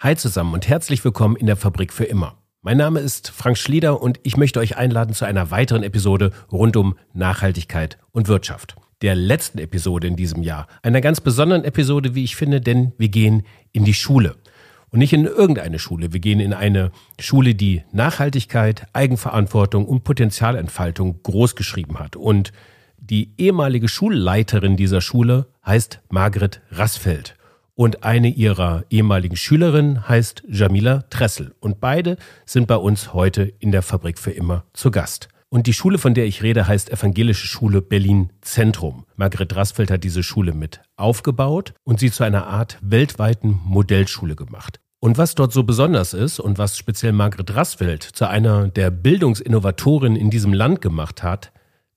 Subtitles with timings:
[0.00, 2.38] Hi zusammen und herzlich willkommen in der Fabrik für immer.
[2.62, 6.76] Mein Name ist Frank Schlieder und ich möchte euch einladen zu einer weiteren Episode rund
[6.76, 8.76] um Nachhaltigkeit und Wirtschaft.
[9.02, 10.68] Der letzten Episode in diesem Jahr.
[10.84, 13.42] Einer ganz besonderen Episode, wie ich finde, denn wir gehen
[13.72, 14.36] in die Schule.
[14.90, 16.12] Und nicht in irgendeine Schule.
[16.12, 22.14] Wir gehen in eine Schule, die Nachhaltigkeit, Eigenverantwortung und Potenzialentfaltung großgeschrieben hat.
[22.14, 22.52] Und
[22.98, 27.34] die ehemalige Schulleiterin dieser Schule heißt Margret Rassfeld
[27.78, 31.54] und eine ihrer ehemaligen Schülerinnen heißt Jamila Tressel.
[31.60, 35.28] Und beide sind bei uns heute in der Fabrik für immer zu Gast.
[35.48, 39.06] Und die Schule, von der ich rede, heißt Evangelische Schule Berlin Zentrum.
[39.14, 44.80] Margret Rassfeld hat diese Schule mit aufgebaut und sie zu einer Art weltweiten Modellschule gemacht.
[44.98, 50.18] Und was dort so besonders ist und was speziell Margret Rassfeld zu einer der Bildungsinnovatorinnen
[50.18, 51.52] in diesem Land gemacht hat,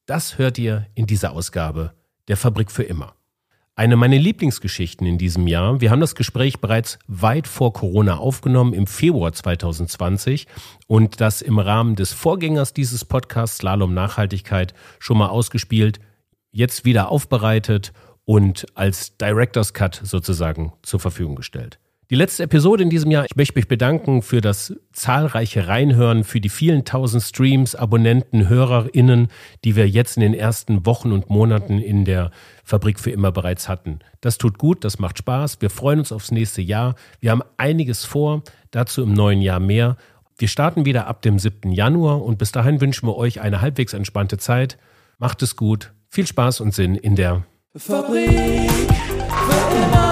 [0.06, 1.94] das hört ihr in dieser Ausgabe
[2.28, 3.16] der Fabrik für immer.
[3.76, 5.80] Eine meiner Lieblingsgeschichten in diesem Jahr.
[5.80, 10.46] Wir haben das Gespräch bereits weit vor Corona aufgenommen, im Februar 2020
[10.88, 16.02] und das im Rahmen des Vorgängers dieses Podcasts Slalom Nachhaltigkeit schon mal ausgespielt,
[16.52, 17.94] jetzt wieder aufbereitet
[18.26, 21.80] und als Director's Cut sozusagen zur Verfügung gestellt.
[22.12, 23.24] Die letzte Episode in diesem Jahr.
[23.24, 29.30] Ich möchte mich bedanken für das zahlreiche Reinhören, für die vielen tausend Streams, Abonnenten, HörerInnen,
[29.64, 32.32] die wir jetzt in den ersten Wochen und Monaten in der
[32.66, 34.00] Fabrik für immer bereits hatten.
[34.20, 35.62] Das tut gut, das macht Spaß.
[35.62, 36.96] Wir freuen uns aufs nächste Jahr.
[37.22, 39.96] Wir haben einiges vor, dazu im neuen Jahr mehr.
[40.38, 41.72] Wir starten wieder ab dem 7.
[41.72, 44.78] Januar und bis dahin wünschen wir euch eine halbwegs entspannte Zeit.
[45.18, 45.94] Macht es gut.
[46.10, 50.11] Viel Spaß und Sinn in der Fabrik für immer.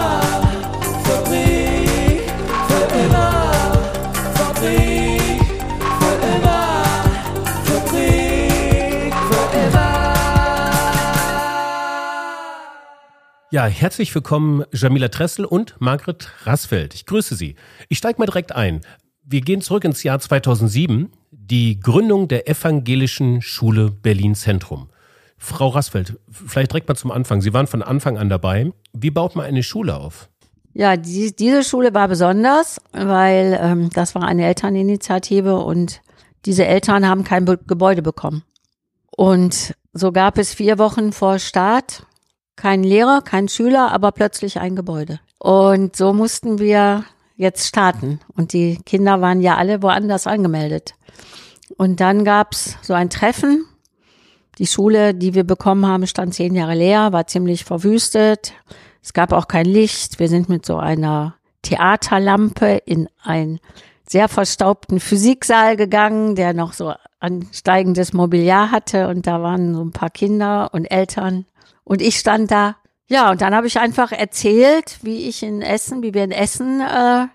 [13.52, 16.94] Ja, herzlich willkommen Jamila Tressel und Margret Rassfeld.
[16.94, 17.56] Ich grüße Sie.
[17.88, 18.82] Ich steige mal direkt ein.
[19.24, 24.90] Wir gehen zurück ins Jahr 2007, die Gründung der Evangelischen Schule Berlin Zentrum.
[25.40, 27.42] Frau Rassfeld, vielleicht direkt mal zum Anfang.
[27.42, 28.72] Sie waren von Anfang an dabei.
[28.94, 30.30] Wie baut man eine Schule auf?
[30.76, 36.02] Ja, die, diese Schule war besonders, weil ähm, das war eine Elterninitiative und
[36.46, 38.44] diese Eltern haben kein Gebäude bekommen.
[39.10, 42.06] Und so gab es vier Wochen vor Start
[42.60, 45.22] kein Lehrer, kein Schüler, aber plötzlich ein Gebäude.
[45.38, 47.06] Und so mussten wir
[47.38, 48.20] jetzt starten.
[48.36, 50.94] Und die Kinder waren ja alle woanders angemeldet.
[51.78, 53.66] Und dann gab's so ein Treffen.
[54.58, 58.52] Die Schule, die wir bekommen haben, stand zehn Jahre leer, war ziemlich verwüstet.
[59.02, 60.20] Es gab auch kein Licht.
[60.20, 63.62] Wir sind mit so einer Theaterlampe in einen
[64.06, 69.08] sehr verstaubten Physiksaal gegangen, der noch so ansteigendes Mobiliar hatte.
[69.08, 71.46] Und da waren so ein paar Kinder und Eltern.
[71.90, 72.76] Und ich stand da.
[73.08, 76.82] Ja, und dann habe ich einfach erzählt, wie ich in Essen, wie wir in Essen
[76.82, 77.26] äh,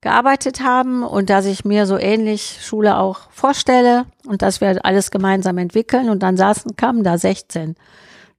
[0.00, 5.12] gearbeitet haben und dass ich mir so ähnlich Schule auch vorstelle und dass wir alles
[5.12, 6.10] gemeinsam entwickeln.
[6.10, 7.76] Und dann saßen, kamen da 16.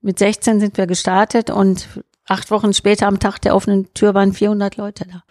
[0.02, 1.88] Mit 16 sind wir gestartet und
[2.28, 5.22] acht Wochen später am Tag der offenen Tür waren 400 Leute da.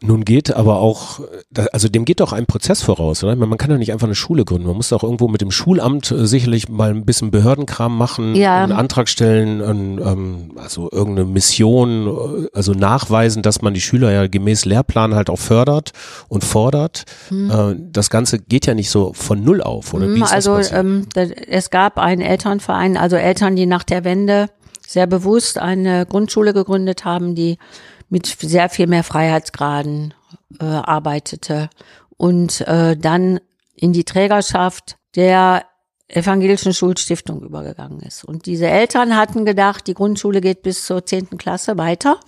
[0.00, 1.20] Nun geht aber auch,
[1.72, 3.34] also dem geht doch ein Prozess voraus, oder?
[3.34, 4.68] Man kann ja nicht einfach eine Schule gründen.
[4.68, 8.62] Man muss auch irgendwo mit dem Schulamt äh, sicherlich mal ein bisschen Behördenkram machen, ja.
[8.62, 14.28] einen Antrag stellen, ähm, also irgendeine Mission, äh, also nachweisen, dass man die Schüler ja
[14.28, 15.92] gemäß Lehrplan halt auch fördert
[16.28, 17.04] und fordert.
[17.28, 17.88] Hm.
[17.92, 20.08] Das Ganze geht ja nicht so von Null auf, oder?
[20.14, 24.48] Wie ist also das ähm, es gab einen Elternverein, also Eltern, die nach der Wende
[24.86, 27.58] sehr bewusst eine Grundschule gegründet haben, die
[28.08, 30.14] mit sehr viel mehr Freiheitsgraden
[30.60, 31.70] äh, arbeitete
[32.16, 33.40] und äh, dann
[33.74, 35.64] in die Trägerschaft der
[36.08, 38.24] evangelischen Schulstiftung übergegangen ist.
[38.24, 42.18] Und diese Eltern hatten gedacht, die Grundschule geht bis zur zehnten Klasse weiter.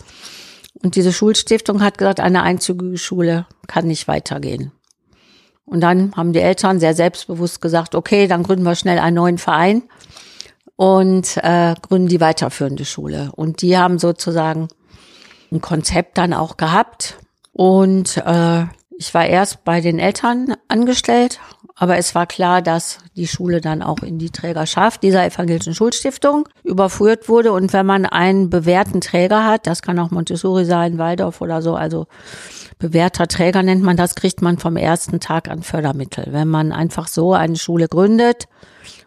[0.82, 4.72] Und diese Schulstiftung hat gesagt, eine einzige Schule kann nicht weitergehen.
[5.64, 9.38] Und dann haben die Eltern sehr selbstbewusst gesagt, okay, dann gründen wir schnell einen neuen
[9.38, 9.82] Verein
[10.76, 13.30] und äh, gründen die weiterführende Schule.
[13.34, 14.68] Und die haben sozusagen
[15.50, 17.18] ein Konzept dann auch gehabt.
[17.52, 18.64] Und äh,
[18.98, 21.40] ich war erst bei den Eltern angestellt,
[21.74, 26.46] aber es war klar, dass die Schule dann auch in die Trägerschaft dieser evangelischen Schulstiftung
[26.62, 27.52] überführt wurde.
[27.52, 31.74] Und wenn man einen bewährten Träger hat, das kann auch Montessori sein, Waldorf oder so,
[31.74, 32.06] also
[32.78, 36.26] bewährter Träger nennt man das, kriegt man vom ersten Tag an Fördermittel.
[36.28, 38.46] Wenn man einfach so eine Schule gründet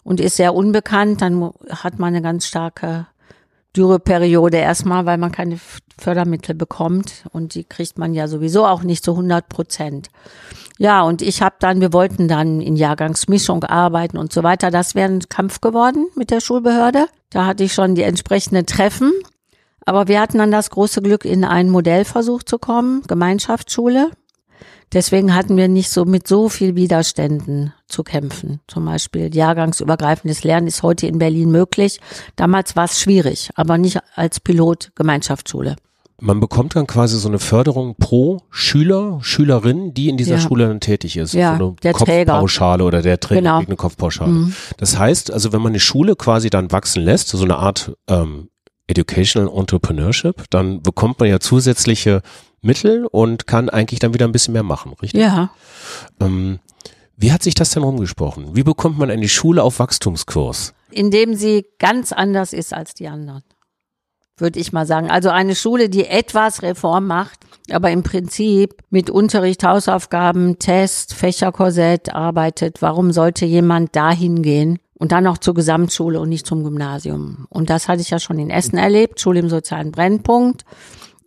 [0.04, 3.06] und ist sehr unbekannt, dann hat man eine ganz starke
[3.76, 5.60] Dürreperiode erstmal, weil man keine
[5.98, 10.10] Fördermittel bekommt und die kriegt man ja sowieso auch nicht zu 100 Prozent.
[10.78, 14.72] Ja, und ich habe dann, wir wollten dann in Jahrgangsmischung arbeiten und so weiter.
[14.72, 17.08] Das wäre ein Kampf geworden mit der Schulbehörde.
[17.30, 19.12] Da hatte ich schon die entsprechenden Treffen.
[19.86, 24.12] Aber wir hatten dann das große Glück, in einen Modellversuch zu kommen, Gemeinschaftsschule.
[24.92, 28.60] Deswegen hatten wir nicht so mit so viel Widerständen zu kämpfen.
[28.68, 32.00] Zum Beispiel jahrgangsübergreifendes Lernen ist heute in Berlin möglich.
[32.36, 35.76] Damals war es schwierig, aber nicht als Pilot Gemeinschaftsschule.
[36.22, 40.42] Man bekommt dann quasi so eine Förderung pro Schüler, Schülerin, die in dieser Ja.
[40.42, 41.34] Schule dann tätig ist.
[41.34, 42.32] Ja, so eine der Träger.
[42.34, 43.60] Kopfpauschale oder der Träger Genau.
[43.60, 44.32] eine Kopfpauschale.
[44.32, 44.56] Mhm.
[44.78, 48.50] Das heißt, also wenn man eine Schule quasi dann wachsen lässt, so eine Art ähm,
[48.88, 52.22] Educational Entrepreneurship, dann bekommt man ja zusätzliche
[52.64, 55.22] Mittel und kann eigentlich dann wieder ein bisschen mehr machen, richtig?
[55.22, 55.50] Ja,
[56.20, 56.60] Ähm,
[57.18, 58.56] wie hat sich das denn rumgesprochen?
[58.56, 60.74] Wie bekommt man eine Schule auf Wachstumskurs?
[60.96, 63.42] indem sie ganz anders ist als die anderen.
[64.38, 65.10] Würde ich mal sagen.
[65.10, 67.40] Also eine Schule, die etwas Reform macht,
[67.72, 72.82] aber im Prinzip mit Unterricht, Hausaufgaben, Test, Fächerkorsett arbeitet.
[72.84, 74.78] Warum sollte jemand dahin gehen?
[74.96, 77.48] Und dann noch zur Gesamtschule und nicht zum Gymnasium.
[77.50, 80.64] Und das hatte ich ja schon in Essen erlebt, Schule im sozialen Brennpunkt.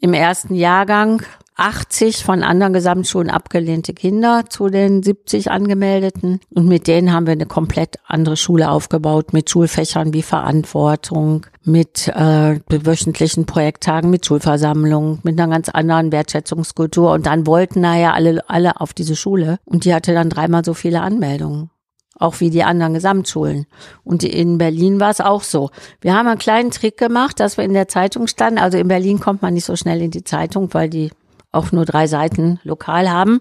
[0.00, 1.22] Im ersten Jahrgang
[1.56, 6.40] 80 von anderen Gesamtschulen abgelehnte Kinder zu den 70 angemeldeten.
[6.50, 12.08] Und mit denen haben wir eine komplett andere Schule aufgebaut, mit Schulfächern wie Verantwortung, mit
[12.08, 17.12] äh, wöchentlichen Projekttagen, mit Schulversammlungen, mit einer ganz anderen Wertschätzungskultur.
[17.12, 19.58] Und dann wollten nachher alle, alle auf diese Schule.
[19.64, 21.70] Und die hatte dann dreimal so viele Anmeldungen
[22.18, 23.66] auch wie die anderen Gesamtschulen.
[24.04, 25.70] Und in Berlin war es auch so.
[26.00, 28.58] Wir haben einen kleinen Trick gemacht, dass wir in der Zeitung standen.
[28.58, 31.10] Also in Berlin kommt man nicht so schnell in die Zeitung, weil die
[31.52, 33.40] auch nur drei Seiten lokal haben.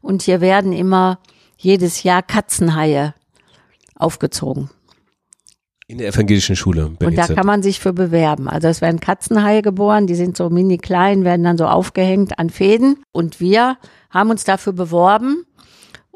[0.00, 1.18] Und hier werden immer
[1.56, 3.14] jedes Jahr Katzenhaie
[3.94, 4.70] aufgezogen.
[5.86, 6.92] In der evangelischen Schule.
[7.00, 8.48] Und da kann man sich für bewerben.
[8.48, 12.48] Also es werden Katzenhaie geboren, die sind so mini klein, werden dann so aufgehängt an
[12.48, 13.02] Fäden.
[13.10, 13.76] Und wir
[14.08, 15.44] haben uns dafür beworben.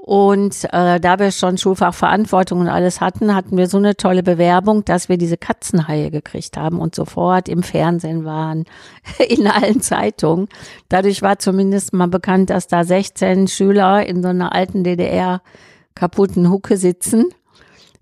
[0.06, 4.84] Und äh, da wir schon Schulfachverantwortung und alles hatten, hatten wir so eine tolle Bewerbung,
[4.84, 8.66] dass wir diese Katzenhaie gekriegt haben und sofort im Fernsehen waren,
[9.28, 10.48] in allen Zeitungen.
[10.90, 15.40] Dadurch war zumindest mal bekannt, dass da 16 Schüler in so einer alten DDR
[15.94, 17.32] kaputten Hucke sitzen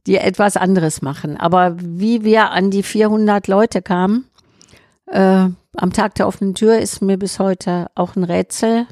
[0.07, 1.37] die etwas anderes machen.
[1.37, 4.27] Aber wie wir an die 400 Leute kamen,
[5.07, 8.87] äh, am Tag der offenen Tür ist mir bis heute auch ein Rätsel.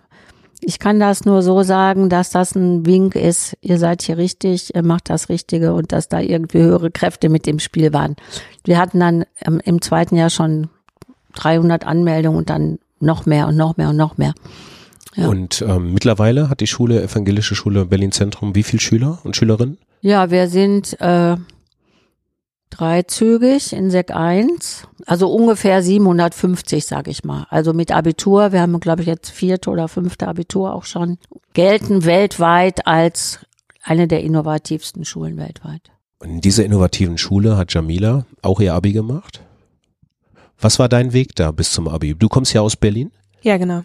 [0.60, 3.56] Ich kann das nur so sagen, dass das ein Wink ist.
[3.60, 7.46] Ihr seid hier richtig, ihr macht das Richtige und dass da irgendwie höhere Kräfte mit
[7.46, 8.16] im Spiel waren.
[8.64, 10.68] Wir hatten dann ähm, im zweiten Jahr schon
[11.34, 14.34] 300 Anmeldungen und dann noch mehr und noch mehr und noch mehr.
[15.16, 15.28] Ja.
[15.28, 19.78] Und ähm, mittlerweile hat die Schule, evangelische Schule Berlin Zentrum, wie viele Schüler und Schülerinnen?
[20.02, 21.36] Ja, wir sind äh,
[22.70, 27.46] dreizügig in Sek 1, also ungefähr 750, sage ich mal.
[27.50, 31.18] Also mit Abitur, wir haben, glaube ich, jetzt vierte oder fünfte Abitur auch schon,
[31.52, 33.40] gelten weltweit als
[33.82, 35.90] eine der innovativsten Schulen weltweit.
[36.20, 39.40] Und in dieser innovativen Schule hat Jamila auch ihr Abi gemacht.
[40.60, 42.14] Was war dein Weg da bis zum Abi?
[42.14, 43.10] Du kommst ja aus Berlin.
[43.42, 43.84] Ja, genau.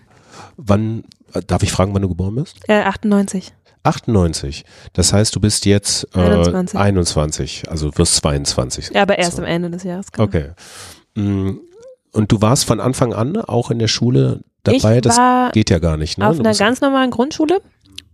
[0.57, 2.59] Wann, äh, darf ich fragen, wann du geboren bist?
[2.67, 3.53] Äh, 98.
[3.85, 4.65] 98.
[4.93, 6.79] Das heißt, du bist jetzt äh, 21.
[6.79, 8.91] 21, also wirst 22.
[8.93, 9.41] Ja, aber erst So.
[9.41, 10.11] am Ende des Jahres.
[10.11, 10.25] Genau.
[10.27, 10.51] Okay.
[11.15, 11.57] Mm,
[12.11, 15.01] Und du warst von Anfang an auch in der Schule dabei?
[15.01, 15.17] Das
[15.53, 16.27] geht ja gar nicht, ne?
[16.27, 17.59] auf Du einer ganz normalen Grundschule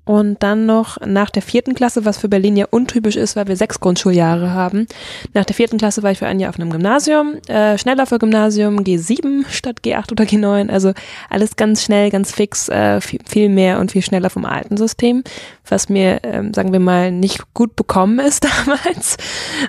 [0.04, 3.56] und dann noch nach der vierten Klasse, was für Berlin ja untypisch ist, weil wir
[3.56, 4.88] sechs Grundschuljahre haben.
[5.34, 8.18] Nach der vierten Klasse war ich für ein Jahr auf einem Gymnasium, äh, schneller für
[8.18, 10.94] Gymnasium, G7 statt G8 oder G9, also
[11.30, 15.24] alles ganz schnell, ganz fix, äh, viel, viel mehr und viel schneller vom alten System,
[15.68, 19.18] was mir, ähm, sagen wir mal, nicht gut bekommen ist damals.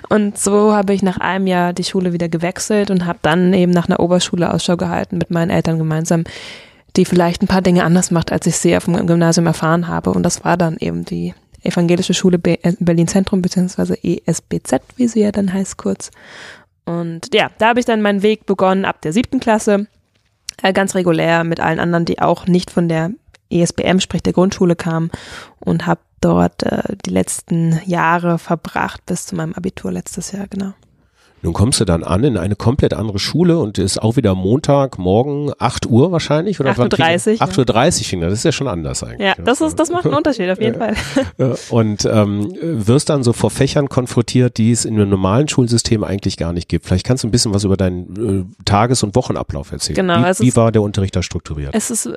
[0.09, 3.71] Und so habe ich nach einem Jahr die Schule wieder gewechselt und habe dann eben
[3.71, 6.23] nach einer Oberschule Ausschau gehalten mit meinen Eltern gemeinsam,
[6.95, 10.11] die vielleicht ein paar Dinge anders macht, als ich sie auf dem Gymnasium erfahren habe.
[10.11, 11.33] Und das war dann eben die
[11.63, 16.11] Evangelische Schule äh, Berlin Zentrum, beziehungsweise ESBZ, wie sie ja dann heißt kurz.
[16.85, 19.87] Und ja, da habe ich dann meinen Weg begonnen ab der siebten Klasse,
[20.61, 23.11] äh, ganz regulär mit allen anderen, die auch nicht von der
[23.49, 25.09] ESBM, sprich der Grundschule kamen
[25.59, 30.73] und habe dort äh, die letzten Jahre verbracht bis zu meinem Abitur letztes Jahr, genau.
[31.43, 34.97] Nun kommst du dann an in eine komplett andere Schule und ist auch wieder Montag,
[34.97, 36.59] morgen, 8 Uhr wahrscheinlich?
[36.61, 36.79] Oder 8.30
[37.41, 38.31] Uhr, 8.30 Uhr 30 fing das.
[38.33, 39.19] Ist ja schon anders eigentlich.
[39.27, 40.95] Ja, das ist, das macht einen Unterschied auf jeden Fall.
[41.69, 46.37] Und ähm, wirst dann so vor Fächern konfrontiert, die es in einem normalen Schulsystem eigentlich
[46.37, 46.85] gar nicht gibt.
[46.85, 49.95] Vielleicht kannst du ein bisschen was über deinen äh, Tages- und Wochenablauf erzählen.
[49.95, 51.75] Genau, Wie, wie ist- war der Unterricht da strukturiert?
[51.75, 52.13] Es ist äh,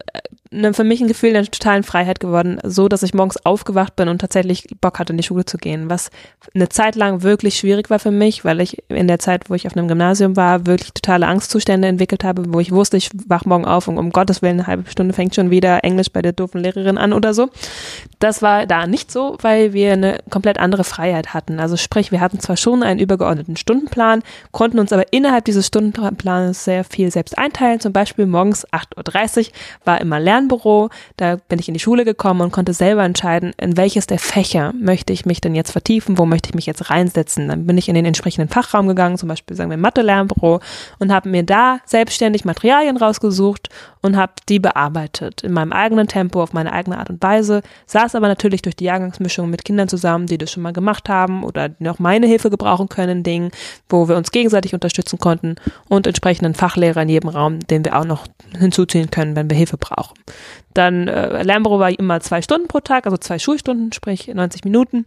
[0.50, 4.08] ne, für mich ein Gefühl der totalen Freiheit geworden, so dass ich morgens aufgewacht bin
[4.08, 6.10] und tatsächlich Bock hatte, in die Schule zu gehen, was
[6.54, 9.66] eine Zeit lang wirklich schwierig war für mich, weil ich in der Zeit, wo ich
[9.66, 13.64] auf einem Gymnasium war, wirklich totale Angstzustände entwickelt habe, wo ich wusste, ich wach morgen
[13.64, 16.60] auf und um Gottes Willen eine halbe Stunde fängt schon wieder Englisch bei der doofen
[16.60, 17.48] Lehrerin an oder so.
[18.18, 21.60] Das war da nicht so, weil wir eine komplett andere Freiheit hatten.
[21.60, 24.22] Also sprich, wir hatten zwar schon einen übergeordneten Stundenplan,
[24.52, 27.80] konnten uns aber innerhalb dieses Stundenplans sehr viel selbst einteilen.
[27.80, 29.52] Zum Beispiel morgens 8.30 Uhr
[29.84, 30.90] war immer Lernen Lernbüro.
[31.16, 34.72] Da bin ich in die Schule gekommen und konnte selber entscheiden, in welches der Fächer
[34.78, 37.48] möchte ich mich denn jetzt vertiefen, wo möchte ich mich jetzt reinsetzen.
[37.48, 40.60] Dann bin ich in den entsprechenden Fachraum gegangen, zum Beispiel sagen wir Mathe-Lernbüro
[40.98, 43.70] und habe mir da selbstständig Materialien rausgesucht
[44.02, 48.14] und habe die bearbeitet in meinem eigenen Tempo, auf meine eigene Art und Weise, saß
[48.14, 51.68] aber natürlich durch die Jahrgangsmischung mit Kindern zusammen, die das schon mal gemacht haben oder
[51.68, 53.50] die noch meine Hilfe gebrauchen können, Dingen,
[53.88, 55.56] wo wir uns gegenseitig unterstützen konnten
[55.88, 58.26] und entsprechenden Fachlehrer in jedem Raum, den wir auch noch
[58.58, 60.14] hinzuziehen können, wenn wir Hilfe brauchen.
[60.74, 65.06] Dann äh, Lernbüro war immer zwei Stunden pro Tag, also zwei Schulstunden, sprich 90 Minuten.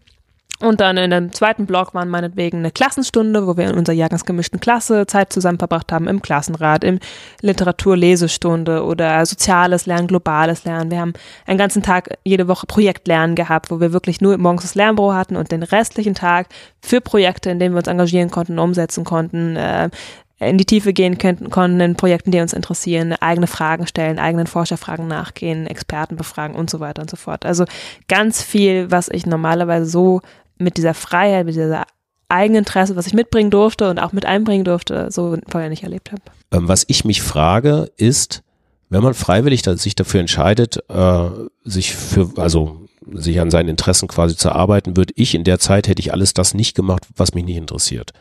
[0.62, 4.60] Und dann in dem zweiten Block waren meinetwegen eine Klassenstunde, wo wir in unserer jahrgangsgemischten
[4.60, 7.00] Klasse Zeit zusammen verbracht haben, im Klassenrat, im
[7.42, 10.92] Literaturlesestunde oder soziales Lernen, globales Lernen.
[10.92, 11.14] Wir haben
[11.46, 15.38] einen ganzen Tag jede Woche Projektlernen gehabt, wo wir wirklich nur morgens das Lernbüro hatten
[15.38, 16.48] und den restlichen Tag
[16.82, 19.90] für Projekte, in denen wir uns engagieren konnten, umsetzen konnten, äh,
[20.40, 24.48] in die Tiefe gehen könnten, konnten in Projekten, die uns interessieren, eigene Fragen stellen, eigenen
[24.48, 27.46] Forscherfragen nachgehen, Experten befragen und so weiter und so fort.
[27.46, 27.66] Also
[28.08, 30.22] ganz viel, was ich normalerweise so
[30.58, 31.86] mit dieser Freiheit, mit dieser
[32.30, 36.22] Eigeninteresse, was ich mitbringen durfte und auch mit einbringen durfte, so vorher nicht erlebt habe.
[36.52, 38.44] Ähm, was ich mich frage, ist,
[38.90, 41.30] wenn man freiwillig sich dafür entscheidet, äh,
[41.64, 45.88] sich für, also sich an seinen Interessen quasi zu arbeiten, würde ich in der Zeit
[45.88, 48.12] hätte ich alles das nicht gemacht, was mich nicht interessiert.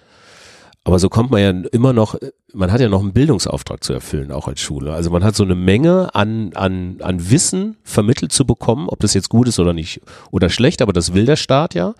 [0.89, 2.15] Aber so kommt man ja immer noch,
[2.55, 4.95] man hat ja noch einen Bildungsauftrag zu erfüllen, auch als Schule.
[4.95, 9.13] Also man hat so eine Menge an, an, an Wissen vermittelt zu bekommen, ob das
[9.13, 11.93] jetzt gut ist oder nicht oder schlecht, aber das will der Staat ja.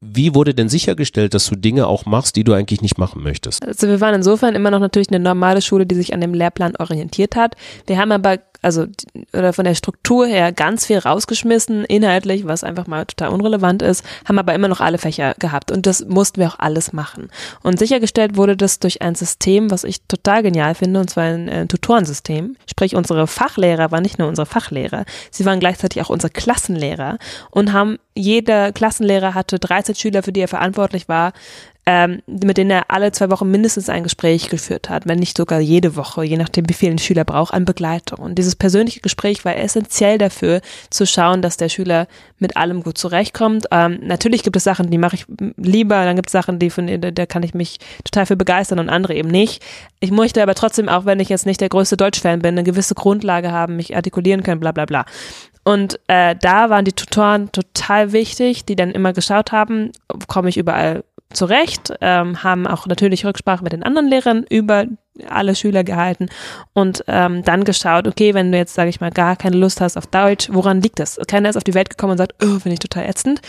[0.00, 3.62] Wie wurde denn sichergestellt, dass du Dinge auch machst, die du eigentlich nicht machen möchtest?
[3.66, 6.76] Also wir waren insofern immer noch natürlich eine normale Schule, die sich an dem Lehrplan
[6.76, 7.54] orientiert hat.
[7.86, 8.86] Wir haben aber also
[9.32, 14.04] oder von der Struktur her ganz viel rausgeschmissen, inhaltlich, was einfach mal total unrelevant ist,
[14.26, 17.28] haben aber immer noch alle Fächer gehabt und das mussten wir auch alles machen.
[17.62, 21.48] Und sichergestellt wurde das durch ein System, was ich total genial finde, und zwar ein,
[21.48, 22.56] ein Tutorensystem.
[22.68, 27.18] Sprich, unsere Fachlehrer waren nicht nur unsere Fachlehrer, sie waren gleichzeitig auch unsere Klassenlehrer
[27.50, 31.32] und haben jeder Klassenlehrer hatte 13 Schüler, für die er verantwortlich war,
[31.86, 35.60] ähm, mit denen er alle zwei Wochen mindestens ein Gespräch geführt hat, wenn nicht sogar
[35.60, 38.20] jede Woche, je nachdem, wie viel ein Schüler braucht, an Begleitung.
[38.20, 40.60] Und dieses persönliche Gespräch war essentiell dafür,
[40.90, 42.06] zu schauen, dass der Schüler
[42.38, 43.66] mit allem gut zurechtkommt.
[43.70, 45.26] Ähm, natürlich gibt es Sachen, die mache ich
[45.56, 48.88] lieber, dann gibt es Sachen, die von da kann ich mich total für begeistern und
[48.88, 49.62] andere eben nicht.
[50.00, 52.94] Ich möchte aber trotzdem, auch wenn ich jetzt nicht der größte Deutschfan bin, eine gewisse
[52.94, 55.04] Grundlage haben, mich artikulieren können, bla bla bla.
[55.64, 59.92] Und äh, da waren die Tutoren total wichtig, die dann immer geschaut haben,
[60.26, 64.86] komme ich überall zurecht, ähm, haben auch natürlich Rücksprache mit den anderen Lehrern über
[65.28, 66.28] alle Schüler gehalten
[66.72, 69.96] und ähm, dann geschaut, okay, wenn du jetzt, sage ich mal, gar keine Lust hast
[69.96, 71.18] auf Deutsch, woran liegt das?
[71.28, 73.40] Keiner ist auf die Welt gekommen und sagt, oh, finde ich total ätzend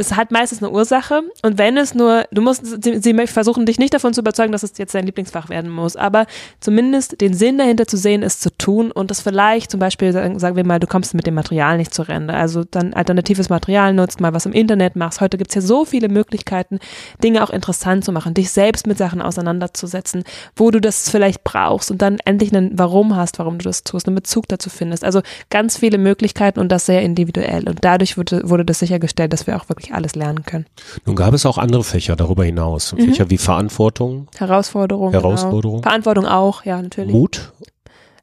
[0.00, 3.80] es hat meistens eine Ursache und wenn es nur, du musst, sie, sie, versuchen dich
[3.80, 6.26] nicht davon zu überzeugen, dass es jetzt dein Lieblingsfach werden muss, aber
[6.60, 10.54] zumindest den Sinn dahinter zu sehen, es zu tun und das vielleicht zum Beispiel, sagen
[10.54, 14.20] wir mal, du kommst mit dem Material nicht zur Rente, also dann alternatives Material nutzt,
[14.20, 15.20] mal was im Internet machst.
[15.20, 16.78] Heute gibt's ja so viele Möglichkeiten,
[17.24, 20.22] Dinge auch interessant zu machen, dich selbst mit Sachen auseinanderzusetzen,
[20.54, 24.06] wo du das vielleicht brauchst und dann endlich einen Warum hast, warum du das tust,
[24.06, 25.02] einen Bezug dazu findest.
[25.02, 29.48] Also ganz viele Möglichkeiten und das sehr individuell und dadurch wurde, wurde das sichergestellt, dass
[29.48, 30.66] wir auch wirklich alles lernen können.
[31.04, 32.92] Nun gab es auch andere Fächer darüber hinaus.
[32.92, 33.06] Mhm.
[33.06, 34.28] Fächer wie Verantwortung.
[34.36, 35.12] Herausforderung.
[35.12, 35.78] Herausforderung.
[35.78, 35.88] Genau.
[35.88, 37.12] Verantwortung auch, ja, natürlich.
[37.12, 37.52] Mut.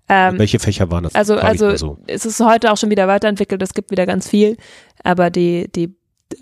[0.07, 1.15] Ähm, Welche Fächer waren das?
[1.15, 1.97] Also, also so.
[2.05, 4.55] es ist heute auch schon wieder weiterentwickelt, es gibt wieder ganz viel,
[5.03, 5.95] aber die, die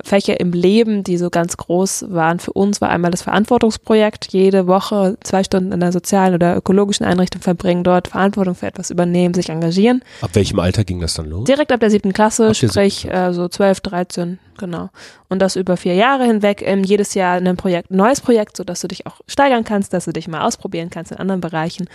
[0.03, 4.31] Fächer im Leben, die so ganz groß waren für uns, war einmal das Verantwortungsprojekt.
[4.31, 8.89] Jede Woche zwei Stunden in einer sozialen oder ökologischen Einrichtung verbringen, dort Verantwortung für etwas
[8.89, 10.03] übernehmen, sich engagieren.
[10.21, 11.45] Ab welchem Alter ging das dann los?
[11.45, 14.89] Direkt ab der siebten Klasse, sprich äh, so zwölf, dreizehn, genau.
[15.29, 18.63] Und das über vier Jahre hinweg, ähm, jedes Jahr ein Projekt, ein neues Projekt, so
[18.63, 21.87] dass du dich auch steigern kannst, dass du dich mal ausprobieren kannst in anderen Bereichen.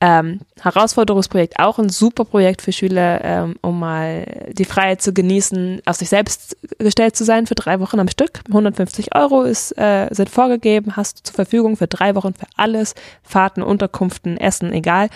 [0.00, 5.82] Ähm, Herausforderungsprojekt auch ein super Projekt für Schüler, ähm, um mal die Freiheit zu genießen,
[5.86, 8.40] auf sich selbst gestellt zu sein für drei Wochen am Stück.
[8.46, 12.94] 150 Euro ist, äh, sind vorgegeben, hast du zur Verfügung für drei Wochen für alles,
[13.24, 15.08] Fahrten, Unterkünften, Essen, egal.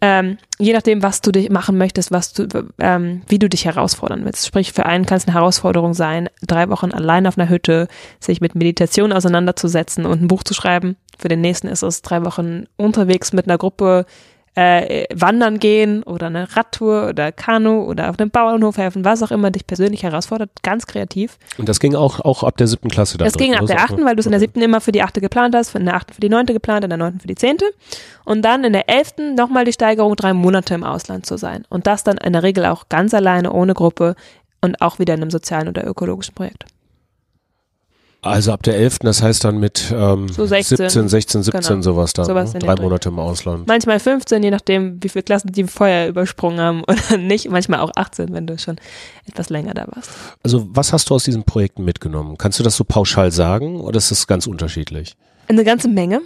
[0.00, 2.48] Ähm, je nachdem, was du dich machen möchtest, was du,
[2.78, 4.46] ähm, wie du dich herausfordern willst.
[4.46, 7.86] Sprich, für einen kann es eine Herausforderung sein, drei Wochen allein auf einer Hütte
[8.18, 10.96] sich mit Meditation auseinanderzusetzen und ein Buch zu schreiben.
[11.22, 14.06] Für den nächsten ist es drei Wochen unterwegs mit einer Gruppe
[14.54, 19.30] äh, wandern gehen oder eine Radtour oder Kanu oder auf dem Bauernhof helfen, was auch
[19.30, 21.38] immer dich persönlich herausfordert, ganz kreativ.
[21.58, 24.04] Und das ging auch, auch ab der siebten Klasse da Das ging ab der achten,
[24.04, 26.12] weil du es in der siebten immer für die achte geplant hast, in der achten
[26.12, 27.66] für die neunte geplant, in der neunten für die zehnte.
[28.24, 31.64] Und dann in der elften nochmal die Steigerung, drei Monate im Ausland zu sein.
[31.68, 34.16] Und das dann in der Regel auch ganz alleine, ohne Gruppe
[34.60, 36.66] und auch wieder in einem sozialen oder ökologischen Projekt.
[38.24, 41.82] Also ab der 11., das heißt dann mit ähm, so 16, 17, 16, 17 genau.
[41.82, 42.24] sowas da.
[42.24, 42.60] Sowas ne?
[42.60, 43.66] Drei Monate im Ausland.
[43.66, 47.50] Manchmal 15, je nachdem, wie viele Klassen die vorher übersprungen haben oder nicht.
[47.50, 48.76] Manchmal auch 18, wenn du schon
[49.26, 50.10] etwas länger da warst.
[50.44, 52.38] Also was hast du aus diesen Projekten mitgenommen?
[52.38, 55.16] Kannst du das so pauschal sagen oder ist das ganz unterschiedlich?
[55.48, 56.20] Eine ganze Menge.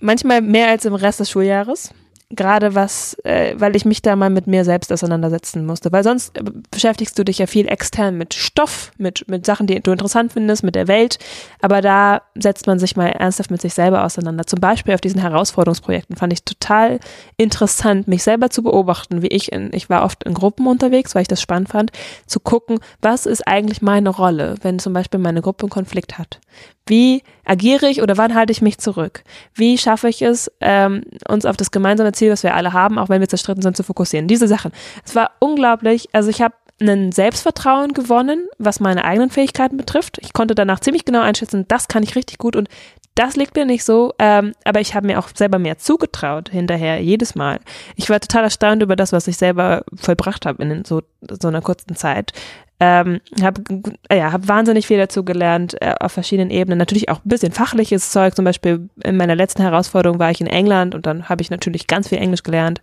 [0.00, 1.90] Manchmal mehr als im Rest des Schuljahres
[2.30, 5.90] gerade was, äh, weil ich mich da mal mit mir selbst auseinandersetzen musste.
[5.90, 9.80] Weil sonst äh, beschäftigst du dich ja viel extern mit Stoff, mit, mit Sachen, die
[9.80, 11.18] du interessant findest, mit der Welt.
[11.60, 14.46] Aber da setzt man sich mal ernsthaft mit sich selber auseinander.
[14.46, 17.00] Zum Beispiel auf diesen Herausforderungsprojekten fand ich total
[17.36, 21.22] interessant, mich selber zu beobachten, wie ich in, ich war oft in Gruppen unterwegs, weil
[21.22, 21.90] ich das spannend fand,
[22.26, 26.38] zu gucken, was ist eigentlich meine Rolle, wenn zum Beispiel meine Gruppe einen Konflikt hat.
[26.86, 29.22] Wie agiere ich oder wann halte ich mich zurück?
[29.54, 33.08] Wie schaffe ich es, ähm, uns auf das gemeinsame Ziel, was wir alle haben, auch
[33.08, 34.26] wenn wir zerstritten sind, zu fokussieren?
[34.26, 34.72] Diese Sachen.
[35.04, 36.08] Es war unglaublich.
[36.12, 40.18] Also ich habe ein Selbstvertrauen gewonnen, was meine eigenen Fähigkeiten betrifft.
[40.22, 42.68] Ich konnte danach ziemlich genau einschätzen, das kann ich richtig gut und
[43.14, 47.02] das liegt mir nicht so, ähm, aber ich habe mir auch selber mehr zugetraut hinterher,
[47.02, 47.60] jedes Mal.
[47.96, 51.60] Ich war total erstaunt über das, was ich selber vollbracht habe in so, so einer
[51.60, 52.32] kurzen Zeit.
[52.82, 53.62] Ähm, habe
[54.10, 56.78] ja, hab wahnsinnig viel dazu gelernt äh, auf verschiedenen Ebenen.
[56.78, 58.34] Natürlich auch ein bisschen fachliches Zeug.
[58.34, 61.86] Zum Beispiel in meiner letzten Herausforderung war ich in England und dann habe ich natürlich
[61.86, 62.80] ganz viel Englisch gelernt.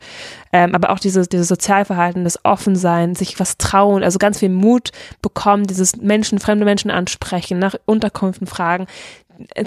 [0.53, 4.91] Ähm, aber auch dieses, dieses Sozialverhalten, das Offensein, sich was trauen, also ganz viel Mut
[5.23, 8.85] bekommen, dieses Menschen, fremde Menschen ansprechen, nach Unterkünften fragen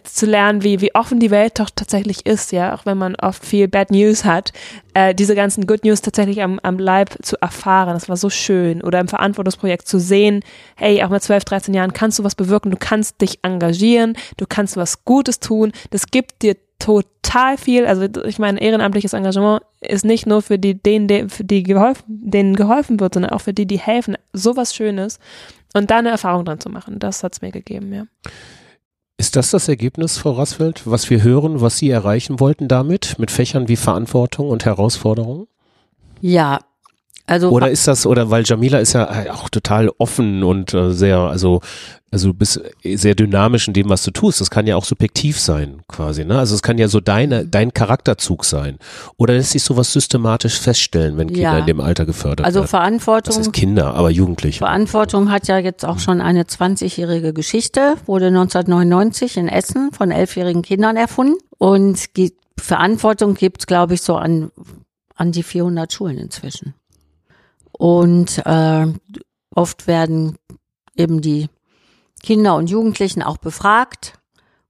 [0.05, 3.45] zu lernen, wie, wie offen die Welt doch tatsächlich ist, ja, auch wenn man oft
[3.45, 4.53] viel Bad News hat,
[4.95, 7.95] äh, diese ganzen Good News tatsächlich am, am Leib zu erfahren.
[7.95, 8.83] Das war so schön.
[8.83, 10.43] Oder im Verantwortungsprojekt zu sehen,
[10.77, 14.47] hey, auch mit 12, 13 Jahren kannst du was bewirken, du kannst dich engagieren, du
[14.47, 17.87] kannst was Gutes tun, das gibt dir total viel.
[17.87, 22.57] Also ich meine, ehrenamtliches Engagement ist nicht nur für die, denen, für die geholfen, denen
[22.57, 24.17] geholfen wird, sondern auch für die, die helfen.
[24.33, 25.21] Sowas Schönes.
[25.75, 28.05] Und da eine Erfahrung dran zu machen, das hat's mir gegeben, ja.
[29.21, 33.31] Ist das das Ergebnis, Frau Rassfeld, was wir hören, was Sie erreichen wollten damit, mit
[33.31, 35.47] Fächern wie Verantwortung und Herausforderung?
[36.23, 36.61] Ja,
[37.27, 41.19] also oder ist das oder weil Jamila ist ja auch total offen und äh, sehr
[41.19, 41.61] also
[42.13, 44.41] also du bist sehr dynamisch in dem, was du tust.
[44.41, 46.25] Das kann ja auch subjektiv sein, quasi.
[46.25, 46.37] Ne?
[46.39, 48.79] Also es kann ja so deine, dein Charakterzug sein.
[49.17, 51.59] Oder lässt sich sowas systematisch feststellen, wenn Kinder ja.
[51.59, 52.65] in dem Alter gefördert also werden?
[52.65, 53.37] Also Verantwortung.
[53.37, 54.59] Das ist Kinder, aber Jugendliche.
[54.59, 60.63] Verantwortung hat ja jetzt auch schon eine 20-jährige Geschichte, wurde 1999 in Essen von elfjährigen
[60.63, 61.39] Kindern erfunden.
[61.59, 62.09] Und
[62.59, 64.51] Verantwortung gibt's, glaube ich, so an,
[65.15, 66.75] an die 400 Schulen inzwischen.
[67.81, 68.93] Und äh,
[69.55, 70.37] oft werden
[70.97, 71.49] eben die
[72.23, 74.19] Kinder und Jugendlichen auch befragt.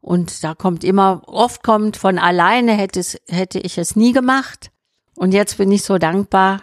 [0.01, 4.71] Und da kommt immer, oft kommt von alleine, hätte, es, hätte ich es nie gemacht.
[5.17, 6.63] Und jetzt bin ich so dankbar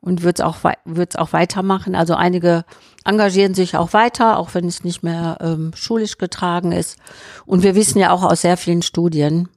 [0.00, 1.94] und würde es auch, würd's auch weitermachen.
[1.94, 2.64] Also einige
[3.04, 6.96] engagieren sich auch weiter, auch wenn es nicht mehr ähm, schulisch getragen ist.
[7.44, 9.50] Und wir wissen ja auch aus sehr vielen Studien,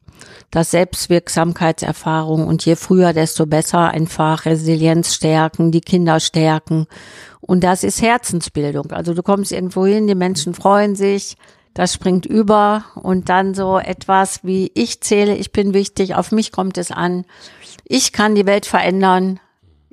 [0.51, 6.88] dass Selbstwirksamkeitserfahrung und je früher, desto besser einfach Resilienz stärken, die Kinder stärken
[7.41, 8.91] und das ist Herzensbildung.
[8.91, 11.38] Also du kommst irgendwo hin, die Menschen freuen sich,
[11.73, 16.51] das springt über und dann so etwas wie ich zähle, ich bin wichtig, auf mich
[16.51, 17.25] kommt es an.
[17.84, 19.39] Ich kann die Welt verändern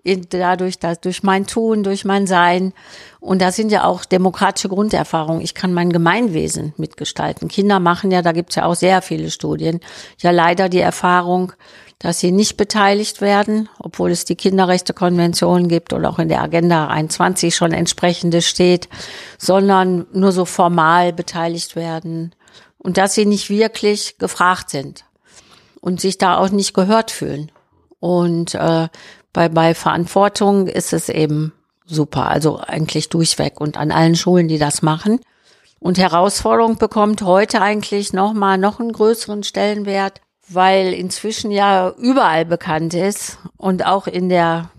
[0.04, 2.72] dadurch, dass, durch mein Tun, durch mein Sein.
[3.20, 5.42] Und das sind ja auch demokratische Grunderfahrungen.
[5.42, 7.48] Ich kann mein Gemeinwesen mitgestalten.
[7.48, 9.80] Kinder machen ja, da gibt's ja auch sehr viele Studien,
[10.18, 11.52] ja leider die Erfahrung,
[12.00, 16.88] dass sie nicht beteiligt werden, obwohl es die Kinderrechtekonvention gibt und auch in der Agenda
[16.88, 18.88] 21 schon entsprechendes steht,
[19.38, 22.34] sondern nur so formal beteiligt werden
[22.78, 25.04] und dass sie nicht wirklich gefragt sind
[25.80, 27.52] und sich da auch nicht gehört fühlen.
[28.00, 28.88] Und äh,
[29.32, 31.52] bei, bei Verantwortung ist es eben
[31.84, 35.20] super, also eigentlich durchweg und an allen Schulen, die das machen.
[35.78, 42.44] Und Herausforderung bekommt heute eigentlich noch mal noch einen größeren Stellenwert, weil inzwischen ja überall
[42.44, 44.70] bekannt ist und auch in der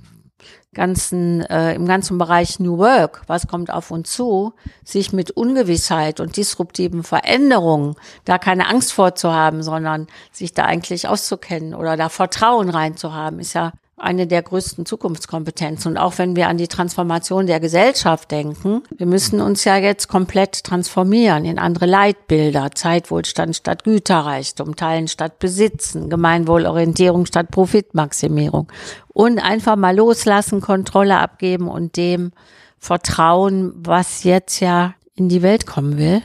[0.73, 6.19] ganzen, äh, im ganzen Bereich New Work, was kommt auf uns zu, sich mit Ungewissheit
[6.19, 12.69] und disruptiven Veränderungen da keine Angst vorzuhaben, sondern sich da eigentlich auszukennen oder da Vertrauen
[12.69, 15.91] reinzuhaben, ist ja eine der größten Zukunftskompetenzen.
[15.91, 20.07] Und auch wenn wir an die Transformation der Gesellschaft denken, wir müssen uns ja jetzt
[20.07, 22.71] komplett transformieren in andere Leitbilder.
[22.73, 28.71] Zeitwohlstand statt Güterreichtum, Teilen statt Besitzen, Gemeinwohlorientierung statt Profitmaximierung.
[29.09, 32.31] Und einfach mal loslassen, Kontrolle abgeben und dem
[32.79, 36.21] vertrauen, was jetzt ja in die Welt kommen will,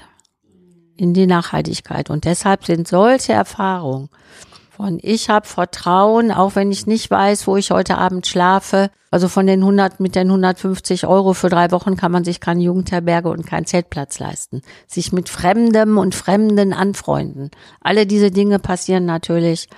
[0.96, 2.09] in die Nachhaltigkeit.
[2.09, 4.09] Und deshalb sind solche Erfahrungen
[4.79, 8.91] von ich habe Vertrauen, auch wenn ich nicht weiß, wo ich heute Abend schlafe.
[9.11, 12.62] Also von den 100 mit den 150 Euro für drei Wochen kann man sich keine
[12.62, 14.62] Jugendherberge und keinen Zeltplatz leisten.
[14.87, 17.51] Sich mit Fremdem und Fremden anfreunden.
[17.81, 19.69] Alle diese Dinge passieren natürlich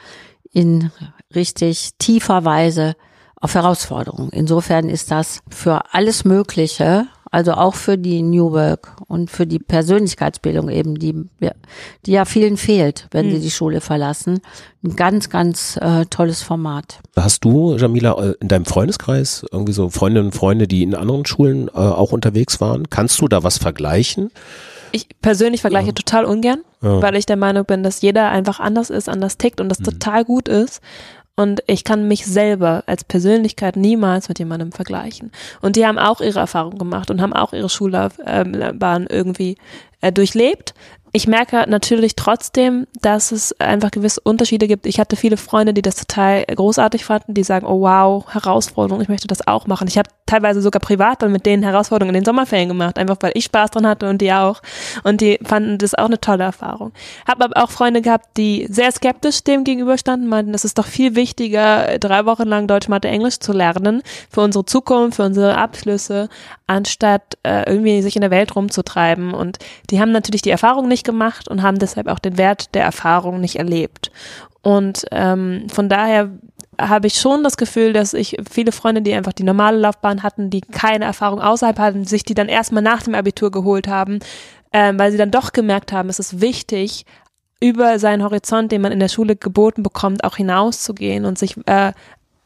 [0.53, 0.91] in
[1.35, 2.95] richtig tiefer Weise
[3.41, 4.29] auf Herausforderungen.
[4.33, 9.61] Insofern ist das für alles Mögliche also auch für die New Work und für die
[9.61, 11.15] Persönlichkeitsbildung eben, die,
[12.05, 13.37] die ja vielen fehlt, wenn mhm.
[13.37, 14.41] sie die Schule verlassen.
[14.83, 16.99] Ein ganz, ganz äh, tolles Format.
[17.15, 21.25] Hast du, Jamila, äh, in deinem Freundeskreis irgendwie so Freundinnen und Freunde, die in anderen
[21.25, 22.91] Schulen äh, auch unterwegs waren?
[22.91, 24.31] Kannst du da was vergleichen?
[24.93, 25.93] Ich persönlich vergleiche ja.
[25.93, 27.01] total ungern, ja.
[27.01, 29.85] weil ich der Meinung bin, dass jeder einfach anders ist, anders tickt und das mhm.
[29.85, 30.81] total gut ist.
[31.37, 35.33] Und ich kann mich selber als Persönlichkeit niemals mit jemandem vergleichen.
[35.63, 39.57] Und die haben auch ihre Erfahrungen gemacht und haben auch ihre Schullaufbahn irgendwie
[40.01, 40.75] äh, durchlebt
[41.13, 44.87] ich merke natürlich trotzdem, dass es einfach gewisse Unterschiede gibt.
[44.87, 49.09] Ich hatte viele Freunde, die das total großartig fanden, die sagen, oh wow, Herausforderung, ich
[49.09, 49.89] möchte das auch machen.
[49.89, 53.33] Ich habe teilweise sogar privat dann mit denen Herausforderungen in den Sommerferien gemacht, einfach weil
[53.35, 54.63] ich Spaß dran hatte und die auch.
[55.03, 56.93] Und die fanden das auch eine tolle Erfahrung.
[57.27, 61.17] Habe aber auch Freunde gehabt, die sehr skeptisch dem gegenüberstanden, meinten, es ist doch viel
[61.17, 66.29] wichtiger, drei Wochen lang Deutsch, Mathe, Englisch zu lernen für unsere Zukunft, für unsere Abschlüsse,
[66.67, 69.35] anstatt äh, irgendwie sich in der Welt rumzutreiben.
[69.35, 69.59] Und
[69.91, 73.41] die haben natürlich die Erfahrung nicht gemacht und haben deshalb auch den Wert der Erfahrung
[73.41, 74.11] nicht erlebt.
[74.63, 76.31] Und ähm, von daher
[76.81, 80.51] habe ich schon das Gefühl, dass ich viele Freunde, die einfach die normale Laufbahn hatten,
[80.51, 84.21] die keine Erfahrung außerhalb hatten, sich die dann erstmal nach dem Abitur geholt haben,
[84.73, 87.05] ähm, weil sie dann doch gemerkt haben, es ist wichtig,
[87.61, 91.93] über seinen Horizont, den man in der Schule geboten bekommt, auch hinauszugehen und sich äh,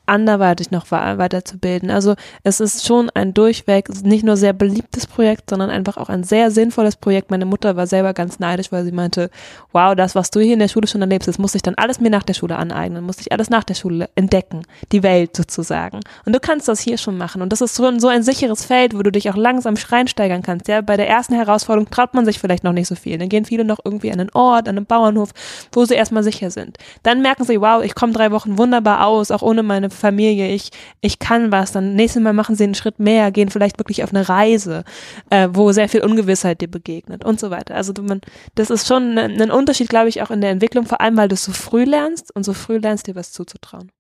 [0.07, 1.91] anderweitig noch weiterzubilden.
[1.91, 6.25] Also es ist schon ein durchweg nicht nur sehr beliebtes Projekt, sondern einfach auch ein
[6.25, 7.31] sehr sinnvolles Projekt.
[7.31, 9.31] Meine Mutter war selber ganz neidisch, weil sie meinte,
[9.73, 12.01] wow, das, was du hier in der Schule schon erlebst, das muss ich dann alles
[12.01, 14.63] mir nach der Schule aneignen, muss ich alles nach der Schule entdecken,
[14.93, 16.01] die Welt sozusagen.
[16.25, 17.43] Und du kannst das hier schon machen.
[17.43, 20.69] Und das ist schon so ein sicheres Feld, wo du dich auch langsam reinsteigern kannst.
[20.69, 23.19] Ja, bei der ersten Herausforderung traut man sich vielleicht noch nicht so viel.
[23.19, 25.31] Dann gehen viele noch irgendwie an einen Ort, an einen Bauernhof,
[25.73, 26.79] wo sie erstmal sicher sind.
[27.03, 30.71] Dann merken sie, wow, ich komme drei Wochen wunderbar aus, auch ohne meine Familie, ich,
[31.01, 34.11] ich kann was, dann nächstes Mal machen sie einen Schritt mehr, gehen vielleicht wirklich auf
[34.11, 34.85] eine Reise,
[35.31, 37.75] äh, wo sehr viel Ungewissheit dir begegnet und so weiter.
[37.75, 38.21] Also man,
[38.55, 41.29] das ist schon ein, ein Unterschied, glaube ich, auch in der Entwicklung, vor allem, weil
[41.29, 43.91] du so früh lernst und so früh lernst, dir was zuzutrauen.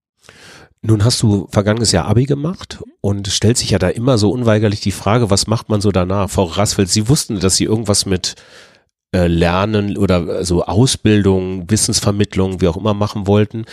[0.87, 4.81] Nun hast du vergangenes Jahr Abi gemacht und stellt sich ja da immer so unweigerlich
[4.83, 6.29] die Frage, was macht man so danach?
[6.29, 8.35] Frau Rassfeld, Sie wussten, dass Sie irgendwas mit
[9.15, 13.65] Lernen oder so Ausbildung, Wissensvermittlung, wie auch immer machen wollten.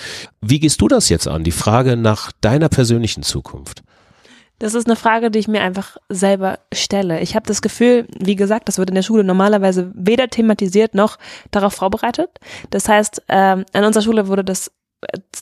[0.41, 1.43] Wie gehst du das jetzt an?
[1.43, 3.83] Die Frage nach deiner persönlichen Zukunft.
[4.59, 7.19] Das ist eine Frage, die ich mir einfach selber stelle.
[7.21, 11.17] Ich habe das Gefühl, wie gesagt, das wird in der Schule normalerweise weder thematisiert noch
[11.49, 12.29] darauf vorbereitet.
[12.69, 14.71] Das heißt, ähm, an unserer Schule wurde das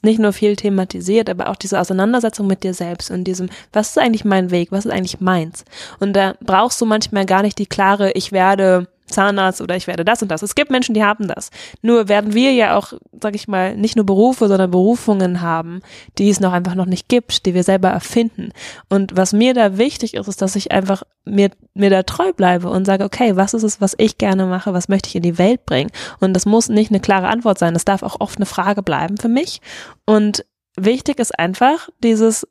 [0.03, 3.99] nicht nur viel thematisiert, aber auch diese Auseinandersetzung mit dir selbst und diesem, was ist
[3.99, 5.65] eigentlich mein Weg, was ist eigentlich meins?
[5.99, 10.05] Und da brauchst du manchmal gar nicht die klare, ich werde Zahnarzt oder ich werde
[10.05, 10.41] das und das.
[10.41, 11.49] Es gibt Menschen, die haben das.
[11.81, 15.81] Nur werden wir ja auch, sag ich mal, nicht nur Berufe, sondern Berufungen haben,
[16.17, 18.51] die es noch einfach noch nicht gibt, die wir selber erfinden.
[18.89, 22.69] Und was mir da wichtig ist, ist, dass ich einfach mir, mir da treu bleibe
[22.69, 25.37] und sage, okay, was ist es, was ich gerne mache, was möchte ich in die
[25.37, 25.91] Welt bringen?
[26.19, 27.73] Und das muss nicht eine klare Antwort sein.
[27.73, 29.61] Das darf auch oft eine Frage bleiben für mich.
[30.05, 30.45] Und
[30.77, 32.47] wichtig ist einfach, dieses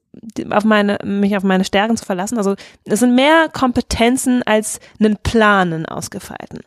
[0.50, 2.38] auf meine, mich auf meine Stärken zu verlassen.
[2.38, 2.54] Also
[2.84, 6.60] es sind mehr Kompetenzen als einen Planen ausgefeilten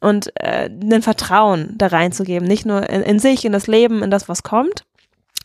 [0.00, 4.10] und äh, ein Vertrauen da reinzugeben, nicht nur in, in sich, in das Leben, in
[4.10, 4.84] das, was kommt,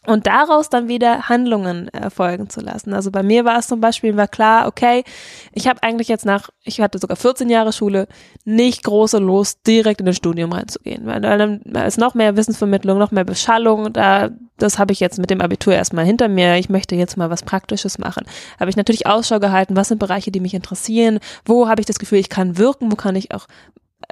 [0.08, 2.94] und daraus dann wieder Handlungen erfolgen zu lassen.
[2.94, 5.04] Also bei mir war es zum Beispiel, war klar, okay,
[5.52, 8.08] ich habe eigentlich jetzt nach, ich hatte sogar 14 Jahre Schule,
[8.46, 13.12] nicht große Lust, direkt in das Studium reinzugehen, weil dann ist noch mehr Wissensvermittlung, noch
[13.12, 16.96] mehr Beschallung, da, das habe ich jetzt mit dem Abitur erstmal hinter mir, ich möchte
[16.96, 18.26] jetzt mal was Praktisches machen.
[18.62, 22.00] Habe ich natürlich Ausschau gehalten, was sind Bereiche, die mich interessieren, wo habe ich das
[22.00, 23.46] Gefühl, ich kann wirken, wo kann ich auch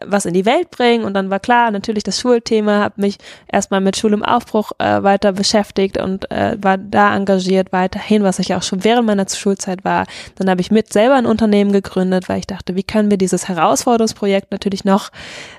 [0.04, 3.18] was in die Welt bringen und dann war klar, natürlich das Schulthema, habe mich
[3.48, 8.40] erstmal mit Schule im Aufbruch äh, weiter beschäftigt und äh, war da engagiert weiterhin, was
[8.40, 10.06] ich auch schon während meiner Schulzeit war.
[10.36, 13.48] Dann habe ich mit selber ein Unternehmen gegründet, weil ich dachte, wie können wir dieses
[13.48, 15.12] Herausforderungsprojekt natürlich noch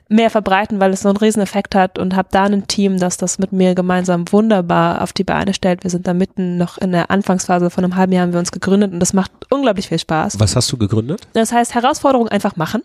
[0.09, 3.17] mehr verbreiten, weil es so einen riesen Effekt hat und habe da ein Team, das
[3.17, 5.83] das mit mir gemeinsam wunderbar auf die Beine stellt.
[5.83, 8.53] Wir sind da mitten noch in der Anfangsphase von einem halben Jahr haben wir uns
[8.53, 10.39] gegründet und das macht unglaublich viel Spaß.
[10.39, 11.27] Was hast du gegründet?
[11.33, 12.83] Das heißt Herausforderung einfach machen.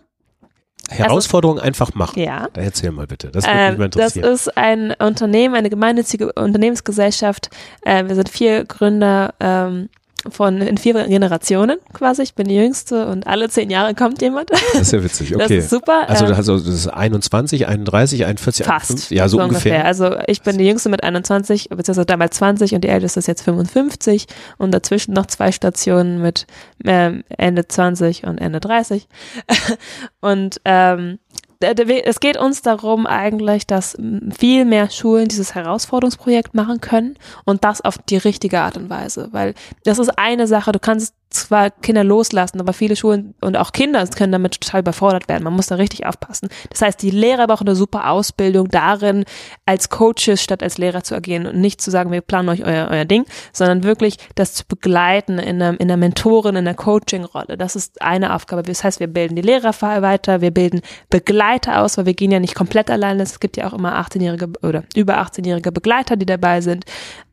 [0.90, 2.18] Herausforderung also, einfach machen.
[2.20, 2.48] Ja.
[2.52, 3.30] Da erzähl mal bitte.
[3.30, 4.22] Das würde mich mal interessieren.
[4.22, 7.50] Das ist ein Unternehmen, eine gemeinnützige Unternehmensgesellschaft.
[7.82, 9.88] Äh, wir sind vier Gründer ähm,
[10.30, 12.22] von in vier Generationen quasi.
[12.22, 14.50] Ich bin die jüngste und alle zehn Jahre kommt jemand.
[14.50, 15.56] Das ist ja witzig, okay.
[15.56, 16.08] Das ist super.
[16.08, 18.90] Also, also das ist 21, 31, 41, Fast.
[18.90, 19.72] 51, ja, so, so ungefähr.
[19.72, 19.86] ungefähr.
[19.86, 23.42] Also ich bin die jüngste mit 21, beziehungsweise damals 20 und die älteste ist jetzt
[23.42, 24.26] 55
[24.58, 26.46] und dazwischen noch zwei Stationen mit
[26.84, 29.08] ähm, Ende 20 und Ende 30.
[30.20, 31.18] und ähm,
[31.62, 33.96] es geht uns darum eigentlich, dass
[34.36, 39.28] viel mehr Schulen dieses Herausforderungsprojekt machen können und das auf die richtige Art und Weise,
[39.32, 43.72] weil das ist eine Sache, du kannst zwar Kinder loslassen, aber viele Schulen und auch
[43.72, 45.44] Kinder können damit total überfordert werden.
[45.44, 46.48] Man muss da richtig aufpassen.
[46.70, 49.24] Das heißt, die Lehrer brauchen eine super Ausbildung darin,
[49.66, 52.88] als Coaches statt als Lehrer zu agieren und nicht zu sagen, wir planen euch euer,
[52.90, 57.56] euer Ding, sondern wirklich das zu begleiten in einer, in einer Mentorin, in einer Coaching-Rolle.
[57.56, 58.62] Das ist eine Aufgabe.
[58.62, 62.40] Das heißt, wir bilden die Lehrer weiter, wir bilden Begleiter aus, weil wir gehen ja
[62.40, 63.22] nicht komplett alleine.
[63.22, 66.84] Es gibt ja auch immer 18-jährige oder über 18-jährige Begleiter, die dabei sind.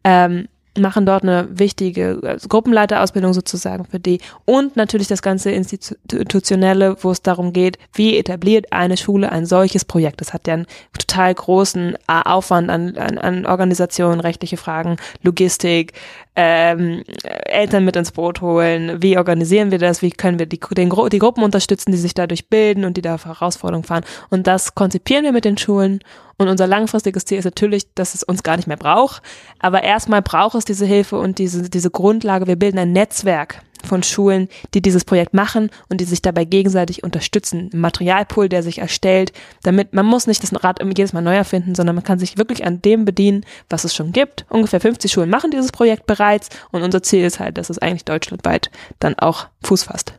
[0.03, 6.95] Ähm, machen dort eine wichtige also Gruppenleiterausbildung sozusagen für die und natürlich das ganze institutionelle,
[7.01, 10.21] wo es darum geht, wie etabliert eine Schule ein solches Projekt.
[10.21, 15.93] Das hat ja einen total großen Aufwand an, an, an Organisation, rechtliche Fragen, Logistik,
[16.41, 20.89] ähm, Eltern mit ins Boot holen, wie organisieren wir das, wie können wir die, den,
[21.12, 24.06] die Gruppen unterstützen, die sich dadurch bilden und die da Herausforderungen fahren.
[24.30, 25.99] Und das konzipieren wir mit den Schulen
[26.38, 29.21] und unser langfristiges Ziel ist natürlich, dass es uns gar nicht mehr braucht.
[29.60, 32.47] Aber erstmal braucht es diese Hilfe und diese, diese Grundlage.
[32.47, 37.03] Wir bilden ein Netzwerk von Schulen, die dieses Projekt machen und die sich dabei gegenseitig
[37.03, 37.69] unterstützen.
[37.73, 41.75] Ein Materialpool, der sich erstellt, damit man muss nicht das Rad jedes Mal neu erfinden,
[41.75, 44.45] sondern man kann sich wirklich an dem bedienen, was es schon gibt.
[44.49, 48.05] Ungefähr 50 Schulen machen dieses Projekt bereits und unser Ziel ist halt, dass es eigentlich
[48.05, 50.13] deutschlandweit dann auch Fuß fasst.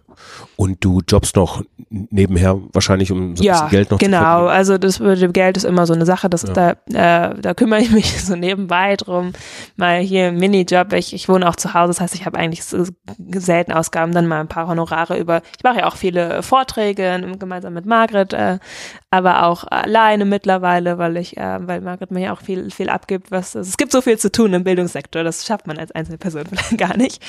[0.56, 4.18] Und du jobbst noch nebenher wahrscheinlich, um so ein ja, bisschen Geld noch genau.
[4.18, 4.40] zu verdienen.
[4.42, 6.52] Genau, also das mit dem Geld ist immer so eine Sache, das ja.
[6.52, 9.32] da, äh, da kümmere ich mich so nebenbei drum.
[9.76, 12.64] Mal hier ein Minijob, ich, ich wohne auch zu Hause, das heißt, ich habe eigentlich
[12.64, 12.84] so
[13.32, 17.72] selten Ausgaben, dann mal ein paar Honorare über, ich mache ja auch viele Vorträge gemeinsam
[17.72, 18.58] mit Margret, äh,
[19.10, 23.30] aber auch alleine mittlerweile, weil ich, äh, weil Margret mir ja auch viel, viel abgibt,
[23.30, 26.44] was, also es gibt so viel zu tun im Bildungssektor, das schafft man als Einzelperson
[26.46, 27.22] vielleicht gar nicht.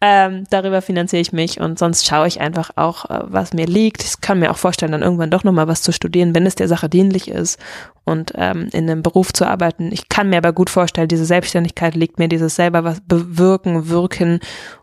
[0.00, 4.04] Ähm, darüber finanziere ich mich und sonst schaue ich einfach auch, äh, was mir liegt.
[4.04, 6.68] Ich kann mir auch vorstellen, dann irgendwann doch nochmal was zu studieren, wenn es der
[6.68, 7.58] Sache dienlich ist
[8.04, 9.90] und ähm, in einem Beruf zu arbeiten.
[9.92, 14.40] Ich kann mir aber gut vorstellen, diese Selbstständigkeit liegt mir dieses selber was bewirken, wirken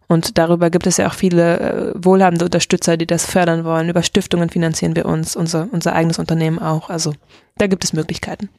[0.07, 3.89] und darüber gibt es ja auch viele äh, wohlhabende Unterstützer, die das fördern wollen.
[3.89, 6.89] Über Stiftungen finanzieren wir uns, unser, unser eigenes Unternehmen auch.
[6.89, 7.13] Also
[7.57, 8.49] da gibt es Möglichkeiten.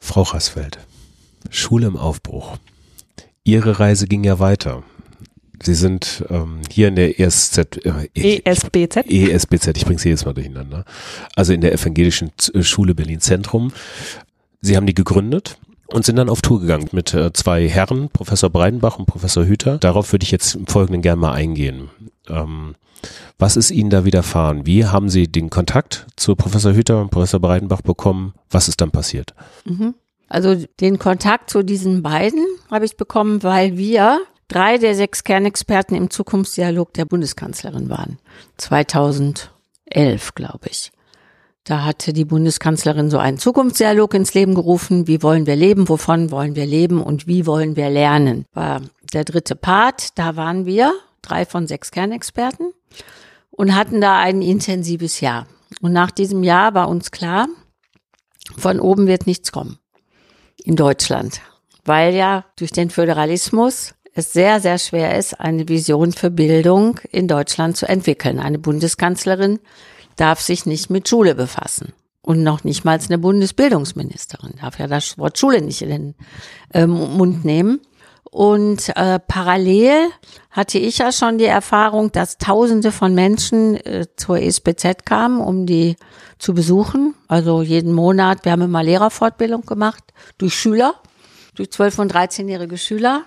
[0.00, 0.78] Frau Rassfeld,
[1.50, 2.56] Schule im Aufbruch.
[3.44, 4.82] Ihre Reise ging ja weiter.
[5.62, 9.06] Sie sind ähm, hier in der ESZ, äh, ESBZ.
[9.08, 10.84] ESBZ, ich bringe sie jedes Mal durcheinander.
[11.36, 13.72] Also in der Evangelischen äh, Schule Berlin Zentrum.
[14.60, 18.50] Sie haben die gegründet und sind dann auf Tour gegangen mit äh, zwei Herren, Professor
[18.50, 19.78] Breidenbach und Professor Hüter.
[19.78, 21.90] Darauf würde ich jetzt im Folgenden gerne mal eingehen.
[22.28, 22.74] Ähm,
[23.38, 24.66] was ist Ihnen da widerfahren?
[24.66, 28.34] Wie haben Sie den Kontakt zu Professor Hüter und Professor Breidenbach bekommen?
[28.50, 29.34] Was ist dann passiert?
[29.64, 29.94] Mhm.
[30.28, 34.20] Also den Kontakt zu diesen beiden habe ich bekommen, weil wir
[34.52, 38.18] drei der sechs Kernexperten im Zukunftsdialog der Bundeskanzlerin waren.
[38.58, 40.92] 2011, glaube ich.
[41.64, 45.06] Da hatte die Bundeskanzlerin so einen Zukunftsdialog ins Leben gerufen.
[45.06, 45.88] Wie wollen wir leben?
[45.88, 47.02] Wovon wollen wir leben?
[47.02, 48.44] Und wie wollen wir lernen?
[48.52, 50.18] War der dritte Part.
[50.18, 52.72] Da waren wir, drei von sechs Kernexperten,
[53.50, 55.46] und hatten da ein intensives Jahr.
[55.80, 57.48] Und nach diesem Jahr war uns klar,
[58.56, 59.78] von oben wird nichts kommen
[60.64, 61.40] in Deutschland,
[61.84, 67.28] weil ja durch den Föderalismus es sehr, sehr schwer ist, eine Vision für Bildung in
[67.28, 68.38] Deutschland zu entwickeln.
[68.38, 69.58] Eine Bundeskanzlerin
[70.16, 71.92] darf sich nicht mit Schule befassen.
[72.20, 76.14] Und noch nicht mal eine Bundesbildungsministerin darf ja das Wort Schule nicht in den
[76.72, 77.80] äh, Mund nehmen.
[78.30, 80.08] Und äh, parallel
[80.50, 85.66] hatte ich ja schon die Erfahrung, dass Tausende von Menschen äh, zur ESBZ kamen, um
[85.66, 85.96] die
[86.38, 87.14] zu besuchen.
[87.28, 88.44] Also jeden Monat.
[88.44, 90.04] Wir haben immer Lehrerfortbildung gemacht
[90.38, 90.94] durch Schüler,
[91.56, 93.24] durch 12- und 13-jährige Schüler.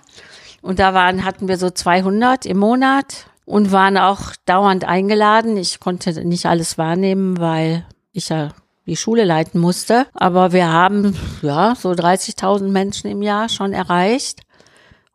[0.66, 5.56] Und da waren, hatten wir so 200 im Monat, und waren auch dauernd eingeladen.
[5.56, 8.50] Ich konnte nicht alles wahrnehmen, weil ich ja
[8.86, 10.06] die Schule leiten musste.
[10.12, 14.42] Aber wir haben ja so 30.000 Menschen im Jahr schon erreicht.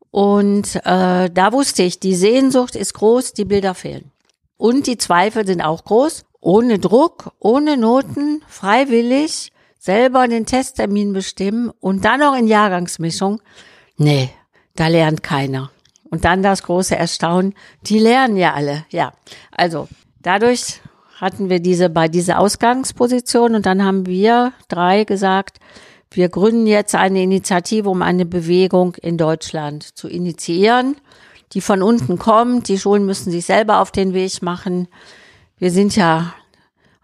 [0.10, 4.12] Und äh, da wusste ich, die Sehnsucht ist groß, die Bilder fehlen.
[4.58, 6.24] Und die Zweifel sind auch groß.
[6.40, 13.42] Ohne Druck, ohne Noten, freiwillig, selber den Testtermin bestimmen und dann noch in Jahrgangsmischung.
[13.98, 14.32] Nee,
[14.76, 15.72] da lernt keiner.
[16.10, 17.54] Und dann das große Erstaunen,
[17.84, 18.86] die lernen ja alle.
[18.90, 19.14] Ja,
[19.52, 19.88] also
[20.22, 20.82] dadurch
[21.16, 25.60] hatten wir diese bei dieser Ausgangsposition und dann haben wir drei gesagt,
[26.10, 30.98] wir gründen jetzt eine Initiative, um eine Bewegung in Deutschland zu initiieren,
[31.54, 32.68] die von unten kommt.
[32.68, 34.90] Die Schulen müssen sich selber auf den Weg machen.
[35.58, 36.34] Wir sind ja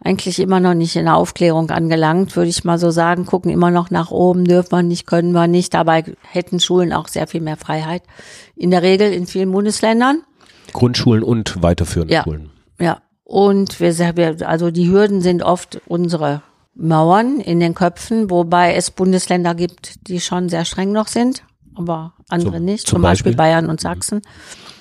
[0.03, 3.71] eigentlich immer noch nicht in der Aufklärung angelangt, würde ich mal so sagen, gucken immer
[3.71, 5.73] noch nach oben, dürfen wir nicht, können wir nicht.
[5.73, 8.03] Dabei hätten Schulen auch sehr viel mehr Freiheit.
[8.55, 10.21] In der Regel in vielen Bundesländern.
[10.73, 12.51] Grundschulen und weiterführende ja, Schulen.
[12.79, 13.01] Ja.
[13.23, 16.41] Und wir, also die Hürden sind oft unsere
[16.75, 21.43] Mauern in den Köpfen, wobei es Bundesländer gibt, die schon sehr streng noch sind,
[21.75, 23.37] aber andere Zum- nicht, zum zum, Beispiel, Beispiel?
[23.37, 24.21] Bayern und Sachsen.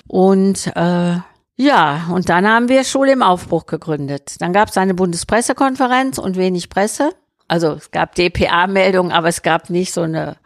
[0.07, 1.17] Und äh,
[1.57, 4.35] ja, und dann haben wir Schule im Aufbruch gegründet.
[4.39, 7.09] Dann gab es eine Bundespressekonferenz und wenig Presse.
[7.47, 10.37] Also es gab DPA-Meldungen, aber es gab nicht so eine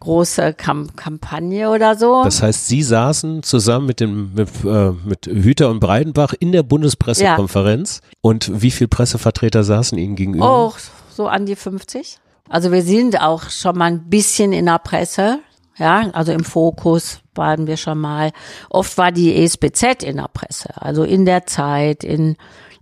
[0.00, 2.24] große Kam Kampagne oder so.
[2.24, 6.62] Das heißt, Sie saßen zusammen mit dem mit, äh, mit Hüter und Breidenbach in der
[6.62, 10.48] Bundespressekonferenz und wie viele Pressevertreter saßen Ihnen gegenüber?
[10.48, 10.78] Auch
[11.10, 12.18] so an die 50.
[12.48, 15.40] Also wir sind auch schon mal ein bisschen in der Presse.
[15.76, 18.30] Ja, also im Fokus waren wir schon mal.
[18.70, 22.36] Oft war die ESBZ in der Presse, also in der Zeit, in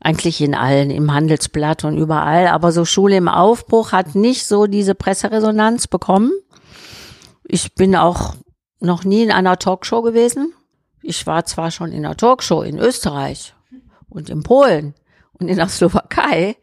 [0.04, 2.48] eigentlich in allen, im Handelsblatt und überall.
[2.48, 6.32] Aber so Schule im Aufbruch hat nicht so diese Presseresonanz bekommen.
[7.44, 8.34] Ich bin auch
[8.80, 10.52] noch nie in einer Talkshow gewesen.
[11.02, 13.54] Ich war zwar schon in einer Talkshow in Österreich
[14.08, 14.94] und in Polen
[15.34, 16.56] und in der Slowakei,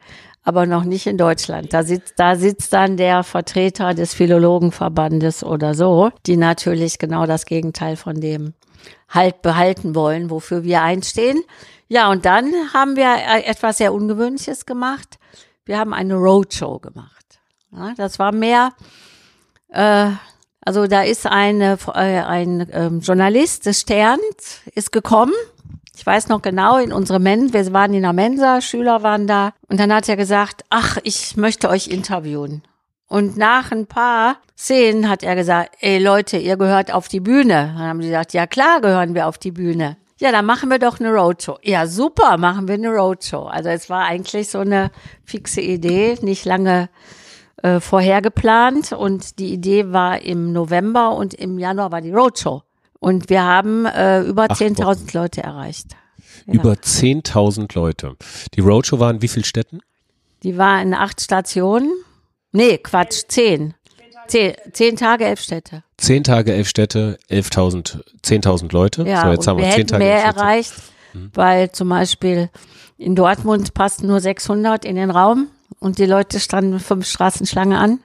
[0.49, 1.73] aber noch nicht in Deutschland.
[1.73, 7.45] Da sitzt, da sitzt dann der Vertreter des Philologenverbandes oder so, die natürlich genau das
[7.45, 8.55] Gegenteil von dem
[9.07, 11.43] halt behalten wollen, wofür wir einstehen.
[11.87, 15.19] Ja, und dann haben wir äh, etwas sehr Ungewöhnliches gemacht.
[15.65, 17.39] Wir haben eine Roadshow gemacht.
[17.71, 18.71] Ja, das war mehr,
[19.69, 20.09] äh,
[20.61, 25.33] also da ist eine, äh, ein ähm, Journalist des Sterns, ist gekommen.
[25.99, 29.51] Ich weiß noch genau, in unserer Mensa, wir waren in der Mensa, Schüler waren da.
[29.67, 32.63] Und dann hat er gesagt, ach, ich möchte euch interviewen.
[33.09, 37.73] Und nach ein paar Szenen hat er gesagt, ey Leute, ihr gehört auf die Bühne.
[37.75, 39.97] Dann haben die gesagt, ja klar gehören wir auf die Bühne.
[40.21, 41.57] Ja, dann machen wir doch eine Roadshow.
[41.63, 43.47] Ja, super, machen wir eine Roadshow.
[43.47, 44.91] Also es war eigentlich so eine
[45.25, 46.87] fixe Idee, nicht lange
[47.61, 48.93] äh, vorher geplant.
[48.93, 52.63] Und die Idee war im November und im Januar war die Roadshow.
[52.99, 55.87] Und wir haben äh, über Acht 10.000 Leute erreicht.
[56.45, 56.53] Ja.
[56.53, 58.15] Über 10.000 Leute.
[58.55, 59.79] Die Roadshow war in wie vielen Städten?
[60.43, 61.91] Die war in acht Stationen.
[62.51, 63.73] Nee, Quatsch, zehn.
[64.27, 65.83] Zehn, zehn Tage, elf Städte.
[65.97, 69.03] Zehn Tage, elf Städte, 11.000, 10.000 Leute.
[69.03, 70.73] Ja, so, jetzt haben wir, wir zehn hätten Tage, mehr erreicht,
[71.13, 71.31] Mhm.
[71.33, 72.49] weil zum Beispiel
[72.97, 75.47] in Dortmund passten nur 600 in den Raum
[75.79, 77.99] und die Leute standen fünf Straßenschlange an.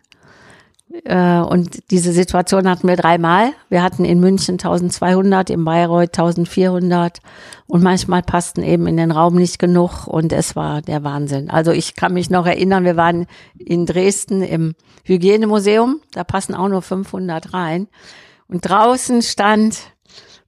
[1.03, 3.53] Äh, Und diese Situation hatten wir dreimal.
[3.69, 7.19] Wir hatten in München 1200, in Bayreuth 1400
[7.67, 11.51] und manchmal passten eben in den Raum nicht genug und es war der Wahnsinn.
[11.51, 13.27] Also ich kann mich noch erinnern, wir waren
[13.59, 17.89] in Dresden im Hygienemuseum, da passen auch nur 500 rein
[18.47, 19.79] und draußen stand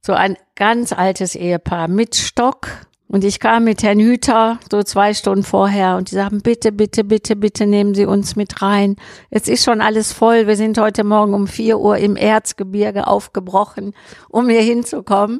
[0.01, 2.69] so ein ganz altes Ehepaar mit Stock.
[3.09, 7.05] Und ich kam mit Herrn Hüter so zwei Stunden vorher und die sagten, bitte, bitte,
[7.05, 8.97] bitte, bitte nehmen Sie uns mit rein.
[9.29, 10.45] Es ist schon alles voll.
[10.45, 13.93] Wir sind heute Morgen um vier Uhr im Erzgebirge aufgebrochen,
[14.27, 15.39] um hier hinzukommen.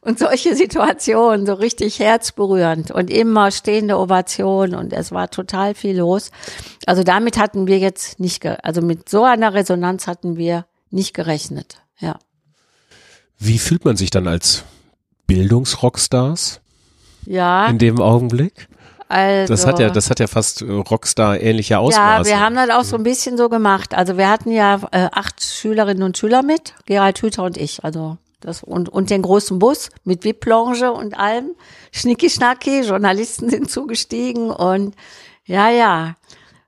[0.00, 5.98] Und solche Situationen, so richtig herzberührend und immer stehende Ovation und es war total viel
[5.98, 6.30] los.
[6.86, 11.82] Also damit hatten wir jetzt nicht, also mit so einer Resonanz hatten wir nicht gerechnet.
[11.98, 12.20] Ja.
[13.38, 14.62] Wie fühlt man sich dann als
[15.26, 16.60] Bildungsrockstars
[17.28, 17.66] Ja.
[17.66, 18.68] in dem Augenblick?
[19.10, 22.28] Also, Das hat ja, das hat ja fast äh, Rockstar-ähnliche ja, Ausmaße.
[22.28, 23.94] wir haben das auch so ein bisschen so gemacht.
[23.94, 27.82] Also wir hatten ja äh, acht Schülerinnen und Schüler mit, Gerald Hüther und ich.
[27.84, 31.50] Also das und, und den großen Bus mit VIP-Lounge und allem.
[31.92, 34.94] Schnicki-Schnacki, Journalisten sind zugestiegen und
[35.44, 36.14] ja, ja,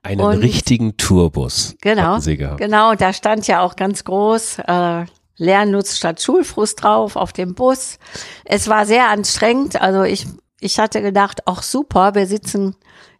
[0.03, 2.19] Einen und- richtigen Tourbus genau.
[2.19, 2.59] sie gehabt.
[2.59, 5.05] Genau, da stand ja auch ganz groß äh,
[5.37, 7.99] Lernlust statt Schulfrust drauf auf dem Bus.
[8.45, 9.79] Es war sehr anstrengend.
[9.81, 10.25] Also ich,
[10.61, 12.75] ich hatte gedacht, ach super, wir sitzen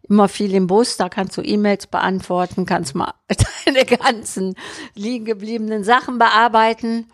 [0.08, 3.14] immer viel im Bus, da kannst du E-Mails beantworten, kannst mal
[3.64, 4.54] deine ganzen
[4.94, 7.06] liegen gebliebenen Sachen bearbeiten.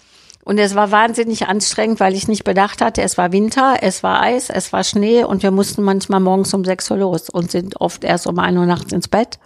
[0.45, 4.23] Und es war wahnsinnig anstrengend, weil ich nicht bedacht hatte, es war Winter, es war
[4.23, 7.81] Eis, es war Schnee und wir mussten manchmal morgens um sechs Uhr los und sind
[7.81, 9.39] oft erst um ein Uhr nachts ins Bett.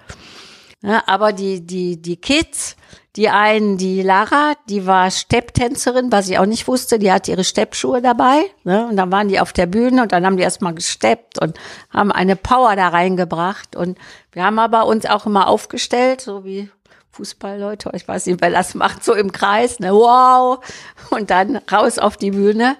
[0.83, 2.77] Ja, aber die, die, die Kids,
[3.17, 7.45] die einen, die Lara, die war Stepptänzerin, was ich auch nicht wusste, die hatte ihre
[7.45, 8.45] Steppschuhe dabei.
[8.65, 8.87] Ne?
[8.89, 11.59] Und dann waren die auf der Bühne und dann haben die erstmal gesteppt und
[11.91, 13.77] haben eine Power da reingebracht.
[13.77, 13.99] Und
[14.33, 16.71] wir haben aber uns auch immer aufgestellt, so wie
[17.11, 19.93] Fußballleute, ich weiß nicht, wer das macht, so im Kreis, ne?
[19.93, 20.65] Wow!
[21.11, 22.77] Und dann raus auf die Bühne.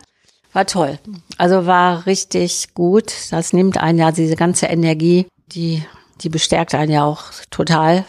[0.55, 0.99] War toll.
[1.37, 3.13] Also war richtig gut.
[3.31, 5.83] Das nimmt einen ja diese ganze Energie, die,
[6.21, 8.05] die bestärkt einen ja auch total.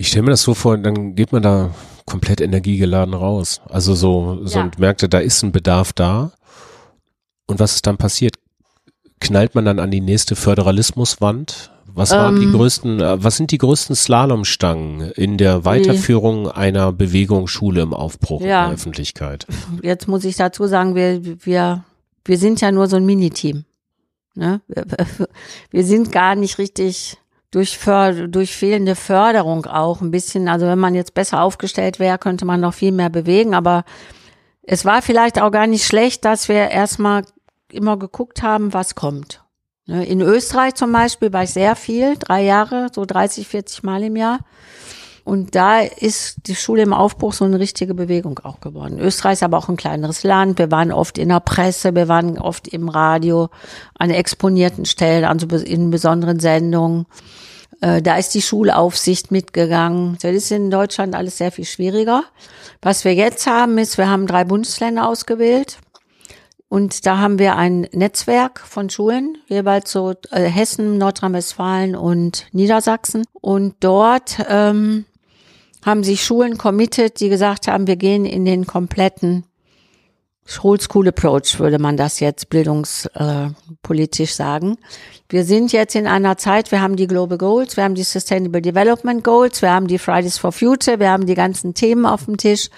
[0.00, 1.74] Ich stelle mir das so vor, dann geht man da
[2.06, 3.60] komplett energiegeladen raus.
[3.68, 4.64] Also so, so ja.
[4.64, 6.32] und merkte, da ist ein Bedarf da.
[7.46, 8.36] Und was ist dann passiert?
[9.20, 11.70] Knallt man dann an die nächste Föderalismuswand?
[11.84, 16.50] Was waren ähm, die größten, äh, was sind die größten Slalomstangen in der Weiterführung nee.
[16.52, 18.62] einer Bewegung Schule im Aufbruch ja.
[18.62, 19.46] in der Öffentlichkeit?
[19.82, 21.84] Jetzt muss ich dazu sagen, wir, wir,
[22.24, 23.66] wir sind ja nur so ein Miniteam.
[24.34, 24.62] Ne?
[24.66, 24.86] Wir,
[25.70, 27.18] wir sind gar nicht richtig
[27.50, 27.78] durch,
[28.28, 30.48] durch fehlende Förderung auch ein bisschen.
[30.48, 33.54] Also wenn man jetzt besser aufgestellt wäre, könnte man noch viel mehr bewegen.
[33.54, 33.84] Aber
[34.62, 37.24] es war vielleicht auch gar nicht schlecht, dass wir erstmal
[37.72, 39.42] immer geguckt haben, was kommt.
[39.86, 44.04] Ne, in Österreich zum Beispiel war ich sehr viel, drei Jahre, so 30, 40 Mal
[44.04, 44.38] im Jahr.
[45.24, 48.98] Und da ist die Schule im Aufbruch so eine richtige Bewegung auch geworden.
[48.98, 50.58] Österreich ist aber auch ein kleineres Land.
[50.58, 53.48] Wir waren oft in der Presse, wir waren oft im Radio,
[53.98, 57.06] an exponierten Stellen, also in besonderen Sendungen.
[57.80, 60.18] Äh, da ist die Schulaufsicht mitgegangen.
[60.20, 62.24] Das ist in Deutschland alles sehr viel schwieriger.
[62.82, 65.78] Was wir jetzt haben, ist, wir haben drei Bundesländer ausgewählt.
[66.68, 73.24] Und da haben wir ein Netzwerk von Schulen, jeweils so äh, Hessen, Nordrhein-Westfalen und Niedersachsen.
[73.40, 75.04] Und dort ähm,
[75.84, 79.44] haben sich Schulen committed, die gesagt haben, wir gehen in den kompletten
[80.62, 84.78] Whole School Approach, würde man das jetzt bildungspolitisch sagen.
[85.28, 88.60] Wir sind jetzt in einer Zeit, wir haben die Global Goals, wir haben die Sustainable
[88.60, 92.36] Development Goals, wir haben die Fridays for Future, wir haben die ganzen Themen auf dem
[92.36, 92.68] Tisch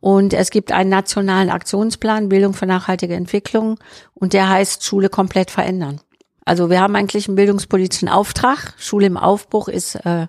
[0.00, 3.78] und es gibt einen nationalen Aktionsplan Bildung für nachhaltige Entwicklung
[4.14, 6.00] und der heißt Schule komplett verändern.
[6.44, 8.72] Also wir haben eigentlich einen bildungspolitischen Auftrag.
[8.78, 10.28] Schule im Aufbruch ist, äh,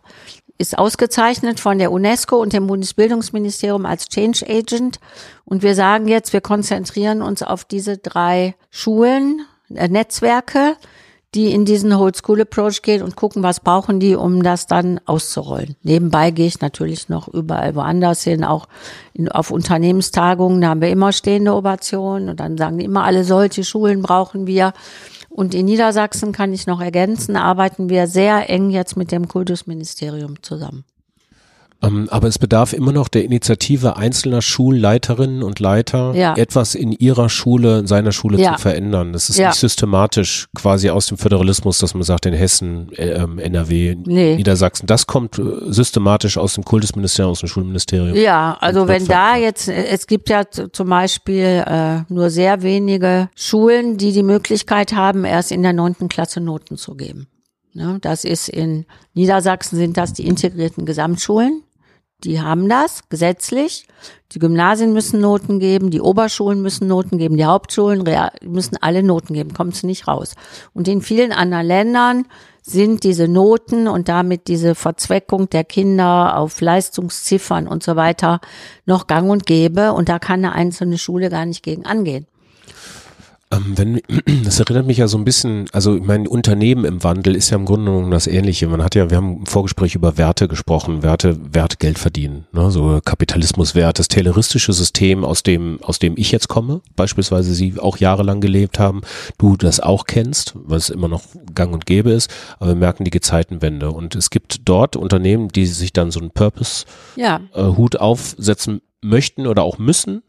[0.59, 4.99] ist ausgezeichnet von der UNESCO und dem Bundesbildungsministerium als Change Agent.
[5.45, 10.75] Und wir sagen jetzt, wir konzentrieren uns auf diese drei Schulen, äh, Netzwerke,
[11.33, 14.99] die in diesen Whole School Approach gehen und gucken, was brauchen die, um das dann
[15.05, 15.75] auszurollen.
[15.83, 18.67] Nebenbei gehe ich natürlich noch überall woanders hin, auch
[19.13, 23.23] in, auf Unternehmenstagungen, da haben wir immer stehende Ovationen und dann sagen die immer, alle
[23.23, 24.73] solche Schulen brauchen wir.
[25.29, 30.41] Und in Niedersachsen kann ich noch ergänzen, arbeiten wir sehr eng jetzt mit dem Kultusministerium
[30.41, 30.83] zusammen.
[31.81, 36.35] Ähm, aber es bedarf immer noch der Initiative einzelner Schulleiterinnen und Leiter, ja.
[36.35, 38.55] etwas in ihrer Schule, in seiner Schule ja.
[38.55, 39.13] zu verändern.
[39.13, 39.47] Das ist ja.
[39.49, 44.35] nicht systematisch quasi aus dem Föderalismus, dass man sagt, in Hessen, äh, NRW, nee.
[44.35, 44.87] Niedersachsen.
[44.87, 48.15] Das kommt äh, systematisch aus dem Kultusministerium, aus dem Schulministerium.
[48.15, 53.29] Ja, also wenn da jetzt, äh, es gibt ja zum Beispiel äh, nur sehr wenige
[53.35, 57.27] Schulen, die die Möglichkeit haben, erst in der neunten Klasse Noten zu geben.
[57.73, 61.63] Ne, das ist in Niedersachsen sind das die integrierten Gesamtschulen.
[62.23, 63.87] Die haben das gesetzlich.
[64.33, 68.03] Die Gymnasien müssen Noten geben, die Oberschulen müssen Noten geben, die Hauptschulen
[68.43, 70.35] müssen alle Noten geben, kommt es nicht raus.
[70.73, 72.25] Und in vielen anderen Ländern
[72.61, 78.41] sind diese Noten und damit diese Verzweckung der Kinder auf Leistungsziffern und so weiter
[78.85, 82.27] noch gang und gäbe und da kann eine einzelne Schule gar nicht gegen angehen.
[83.51, 84.01] Ähm, wenn,
[84.43, 87.65] das erinnert mich ja so ein bisschen, also mein Unternehmen im Wandel ist ja im
[87.65, 88.67] Grunde genommen das Ähnliche.
[88.67, 92.69] Man hat ja, wir haben im Vorgespräch über Werte gesprochen, Werte, Wert Geld verdienen, ne?
[92.69, 97.97] so Kapitalismuswert, das tayloristische System, aus dem, aus dem ich jetzt komme, beispielsweise Sie auch
[97.97, 99.01] jahrelang gelebt haben,
[99.37, 101.23] du das auch kennst, es immer noch
[101.55, 102.29] gang und gäbe ist,
[102.59, 106.31] aber wir merken die Gezeitenwende und es gibt dort Unternehmen, die sich dann so einen
[106.31, 106.85] Purpose-Hut
[107.17, 107.41] ja.
[107.53, 110.23] äh, aufsetzen möchten oder auch müssen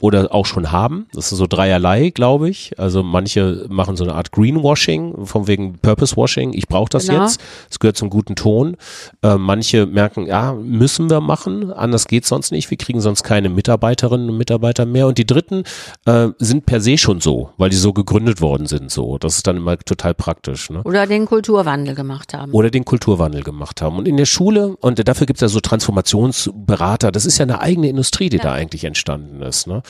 [0.00, 1.06] oder auch schon haben.
[1.12, 2.78] Das ist so dreierlei, glaube ich.
[2.78, 6.52] Also manche machen so eine Art Greenwashing, von wegen Purpose Washing.
[6.54, 7.22] Ich brauche das genau.
[7.22, 7.40] jetzt.
[7.70, 8.76] Es gehört zum guten Ton.
[9.22, 11.70] Äh, manche merken, ja, müssen wir machen.
[11.72, 12.70] Anders geht's sonst nicht.
[12.70, 15.06] Wir kriegen sonst keine Mitarbeiterinnen und Mitarbeiter mehr.
[15.06, 15.64] Und die Dritten
[16.06, 18.90] äh, sind per se schon so, weil die so gegründet worden sind.
[18.90, 20.70] So, das ist dann immer total praktisch.
[20.70, 20.82] Ne?
[20.84, 22.52] Oder den Kulturwandel gemacht haben.
[22.52, 23.98] Oder den Kulturwandel gemacht haben.
[23.98, 27.12] Und in der Schule und dafür gibt's ja so Transformationsberater.
[27.12, 28.44] Das ist ja eine eigene Industrie, die ja.
[28.44, 29.66] da eigentlich entstanden ist.
[29.66, 29.82] Ne?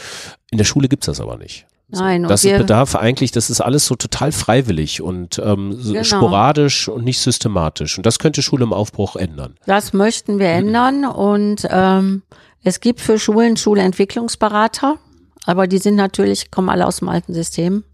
[0.50, 1.66] In der Schule gibt's das aber nicht.
[1.92, 6.04] Nein, das ist Bedarf eigentlich, das ist alles so total freiwillig und ähm, so genau.
[6.04, 7.96] sporadisch und nicht systematisch.
[7.96, 9.56] Und das könnte Schule im Aufbruch ändern.
[9.66, 12.22] Das möchten wir ändern und ähm,
[12.62, 14.98] Es gibt für Schulen Schulentwicklungsberater,
[15.46, 17.84] aber die sind natürlich, kommen alle aus dem alten System.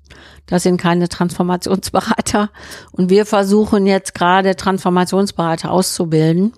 [0.46, 2.50] Das sind keine Transformationsberater.
[2.92, 6.52] Und wir versuchen jetzt gerade Transformationsberater auszubilden,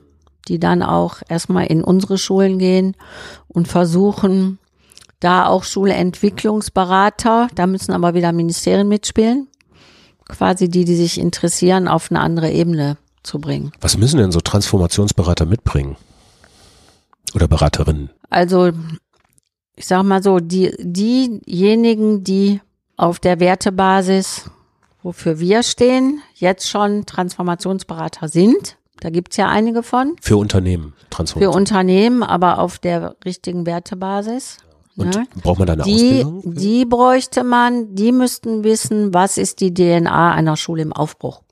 [0.49, 2.97] die dann auch erstmal in unsere Schulen gehen
[3.47, 4.59] und versuchen,
[5.21, 9.49] da auch Schulentwicklungsberater, da müssen aber wieder Ministerien mitspielen,
[10.29, 13.73] quasi die, die sich interessieren, auf eine andere Ebene zu bringen.
[13.81, 15.97] Was müssen denn so Transformationsberater mitbringen?
[17.35, 18.11] Oder Beraterinnen?
[18.31, 18.71] Also,
[19.77, 22.61] ich sag mal so, die, diejenigen, die
[22.97, 24.51] auf der Wertebasis,
[25.03, 30.17] wofür wir stehen, jetzt schon Transformationsberater sind, da gibt's ja einige von.
[30.21, 31.53] Für Unternehmen, Transformation.
[31.53, 34.59] Für Unternehmen, aber auf der richtigen Wertebasis.
[34.99, 35.27] Und ne?
[35.43, 36.55] braucht man da eine die, Ausbildung?
[36.55, 41.43] Die bräuchte man, die müssten wissen, was ist die DNA einer Schule im Aufbruch,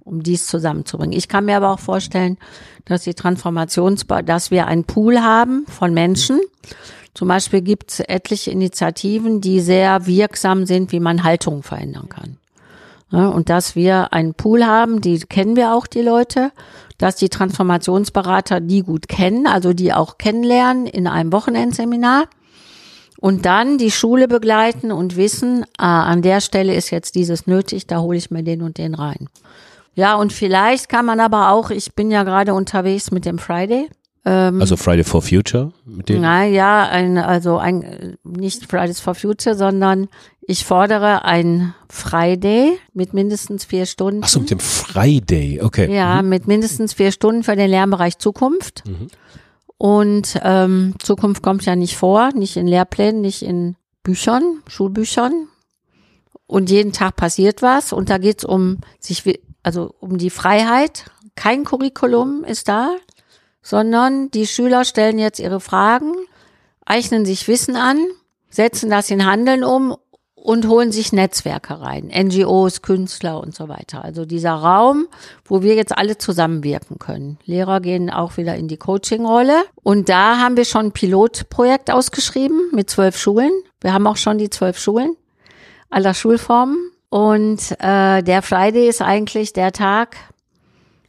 [0.00, 1.16] um dies zusammenzubringen.
[1.16, 2.36] Ich kann mir aber auch vorstellen,
[2.84, 6.40] dass die Transformations, dass wir einen Pool haben von Menschen.
[7.14, 12.38] Zum Beispiel gibt es etliche Initiativen, die sehr wirksam sind, wie man Haltung verändern kann.
[13.12, 16.52] Ja, und dass wir einen Pool haben, die kennen wir auch die Leute,
[16.98, 22.26] dass die Transformationsberater die gut kennen, also die auch kennenlernen in einem Wochenendseminar
[23.20, 27.86] und dann die Schule begleiten und wissen, ah, an der Stelle ist jetzt dieses nötig,
[27.86, 29.28] da hole ich mir den und den rein.
[29.94, 33.88] Ja, und vielleicht kann man aber auch, ich bin ja gerade unterwegs mit dem Friday.
[34.24, 36.22] Ähm, also Friday for Future mit denen?
[36.22, 40.08] Na ja, ein, also ein, nicht Fridays for Future, sondern
[40.40, 44.22] ich fordere ein Friday mit mindestens vier Stunden.
[44.24, 45.94] Ach so, mit dem Friday, okay.
[45.94, 46.28] Ja, mhm.
[46.28, 48.84] mit mindestens vier Stunden für den Lernbereich Zukunft.
[48.86, 49.08] Mhm.
[49.80, 55.48] Und ähm, Zukunft kommt ja nicht vor, nicht in Lehrplänen, nicht in Büchern, Schulbüchern.
[56.46, 57.94] Und jeden Tag passiert was.
[57.94, 61.06] Und da geht's um sich, also um die Freiheit.
[61.34, 62.94] Kein Curriculum ist da,
[63.62, 66.12] sondern die Schüler stellen jetzt ihre Fragen,
[66.84, 67.96] eichnen sich Wissen an,
[68.50, 69.96] setzen das in Handeln um
[70.42, 74.02] und holen sich Netzwerke rein, NGOs, Künstler und so weiter.
[74.02, 75.06] Also dieser Raum,
[75.44, 77.38] wo wir jetzt alle zusammenwirken können.
[77.44, 79.64] Lehrer gehen auch wieder in die Coaching-Rolle.
[79.82, 83.52] Und da haben wir schon ein Pilotprojekt ausgeschrieben mit zwölf Schulen.
[83.82, 85.14] Wir haben auch schon die zwölf Schulen
[85.90, 86.90] aller Schulformen.
[87.10, 90.16] Und äh, der Friday ist eigentlich der Tag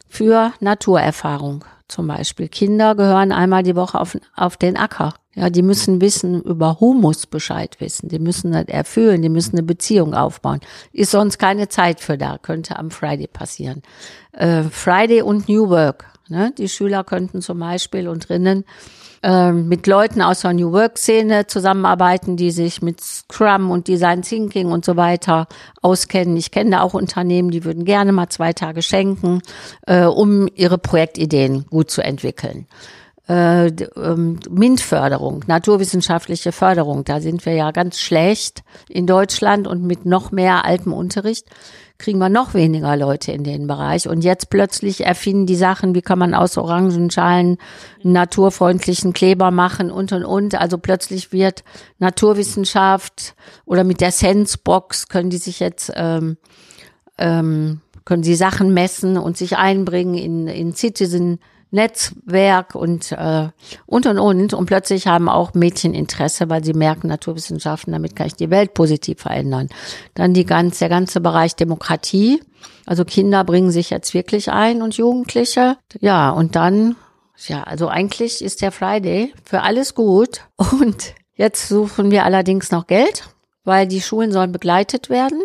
[0.08, 2.48] für Naturerfahrung zum Beispiel.
[2.48, 5.14] Kinder gehören einmal die Woche auf, auf den Acker.
[5.34, 8.08] Ja, die müssen wissen, über Humus Bescheid wissen.
[8.08, 10.60] Die müssen das erfüllen, die müssen eine Beziehung aufbauen.
[10.92, 13.82] Ist sonst keine Zeit für da, könnte am Friday passieren.
[14.32, 16.04] Äh, Friday und New Work.
[16.28, 16.52] Ne?
[16.58, 18.64] Die Schüler könnten zum Beispiel und drinnen
[19.22, 24.70] äh, mit Leuten aus der New Work-Szene zusammenarbeiten, die sich mit Scrum und Design Thinking
[24.70, 25.46] und so weiter
[25.80, 26.36] auskennen.
[26.36, 29.40] Ich kenne da auch Unternehmen, die würden gerne mal zwei Tage schenken,
[29.86, 32.66] äh, um ihre Projektideen gut zu entwickeln
[33.32, 40.04] äh, ähm, MINT-Förderung, naturwissenschaftliche Förderung, da sind wir ja ganz schlecht in Deutschland und mit
[40.04, 41.46] noch mehr altem Unterricht
[41.96, 44.08] kriegen wir noch weniger Leute in den Bereich.
[44.08, 47.58] Und jetzt plötzlich erfinden die Sachen, wie kann man aus Orangenschalen
[48.02, 50.56] naturfreundlichen Kleber machen und und und.
[50.56, 51.62] Also plötzlich wird
[51.98, 56.38] Naturwissenschaft oder mit der Sensebox können die sich jetzt ähm,
[57.18, 61.38] ähm, können sie Sachen messen und sich einbringen in, in Citizen
[61.72, 63.48] Netzwerk und äh,
[63.86, 68.26] und und und und plötzlich haben auch Mädchen Interesse, weil sie merken Naturwissenschaften, damit kann
[68.26, 69.68] ich die Welt positiv verändern.
[70.14, 72.42] Dann die ganz der ganze Bereich Demokratie,
[72.84, 75.78] also Kinder bringen sich jetzt wirklich ein und Jugendliche.
[76.00, 76.96] Ja, und dann
[77.48, 82.86] ja, also eigentlich ist der Friday für alles gut und jetzt suchen wir allerdings noch
[82.86, 83.24] Geld,
[83.64, 85.40] weil die Schulen sollen begleitet werden.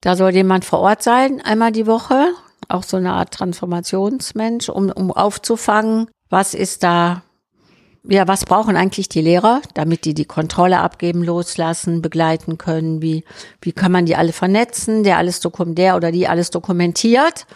[0.00, 2.32] Da soll jemand vor Ort sein, einmal die Woche
[2.68, 7.22] auch so eine Art Transformationsmensch, um, um aufzufangen, was ist da,
[8.04, 13.24] ja, was brauchen eigentlich die Lehrer, damit die die Kontrolle abgeben, loslassen, begleiten können, wie,
[13.60, 17.46] wie kann man die alle vernetzen, der alles dokumentiert, der oder die alles dokumentiert.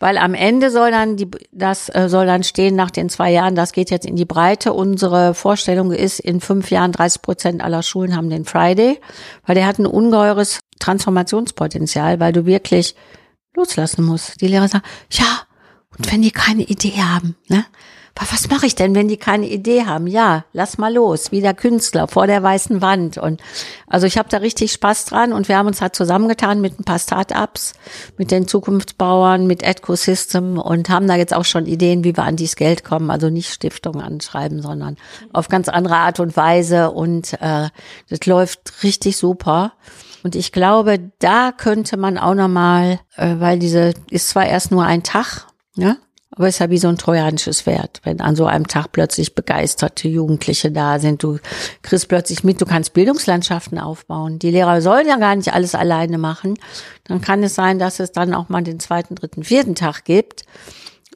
[0.00, 3.56] Weil am Ende soll dann die, das äh, soll dann stehen nach den zwei Jahren,
[3.56, 4.72] das geht jetzt in die Breite.
[4.72, 9.00] Unsere Vorstellung ist, in fünf Jahren 30 Prozent aller Schulen haben den Friday,
[9.44, 12.94] weil der hat ein ungeheures Transformationspotenzial, weil du wirklich
[13.54, 14.34] loslassen muss.
[14.40, 15.42] Die Lehrer sagen, ja,
[15.96, 17.64] und wenn die keine Idee haben, ne?
[18.30, 20.08] Was mache ich denn, wenn die keine Idee haben?
[20.08, 23.16] Ja, lass mal los, wie der Künstler vor der weißen Wand.
[23.16, 23.40] Und
[23.86, 26.84] also ich habe da richtig Spaß dran und wir haben uns halt zusammengetan mit ein
[26.84, 27.74] paar Start-ups,
[28.16, 32.36] mit den Zukunftsbauern, mit Ecosystem und haben da jetzt auch schon Ideen, wie wir an
[32.36, 33.10] dieses Geld kommen.
[33.10, 34.96] Also nicht Stiftungen anschreiben, sondern
[35.32, 36.90] auf ganz andere Art und Weise.
[36.90, 37.68] Und äh,
[38.08, 39.72] das läuft richtig super.
[40.28, 44.84] Und ich glaube, da könnte man auch nochmal, äh, weil diese ist zwar erst nur
[44.84, 45.96] ein Tag, ne?
[46.32, 49.34] Aber es ist ja wie so ein trojanisches Pferd, wenn an so einem Tag plötzlich
[49.34, 51.22] begeisterte Jugendliche da sind.
[51.22, 51.38] Du
[51.80, 54.38] kriegst plötzlich mit, du kannst Bildungslandschaften aufbauen.
[54.38, 56.58] Die Lehrer sollen ja gar nicht alles alleine machen.
[57.04, 60.42] Dann kann es sein, dass es dann auch mal den zweiten, dritten, vierten Tag gibt.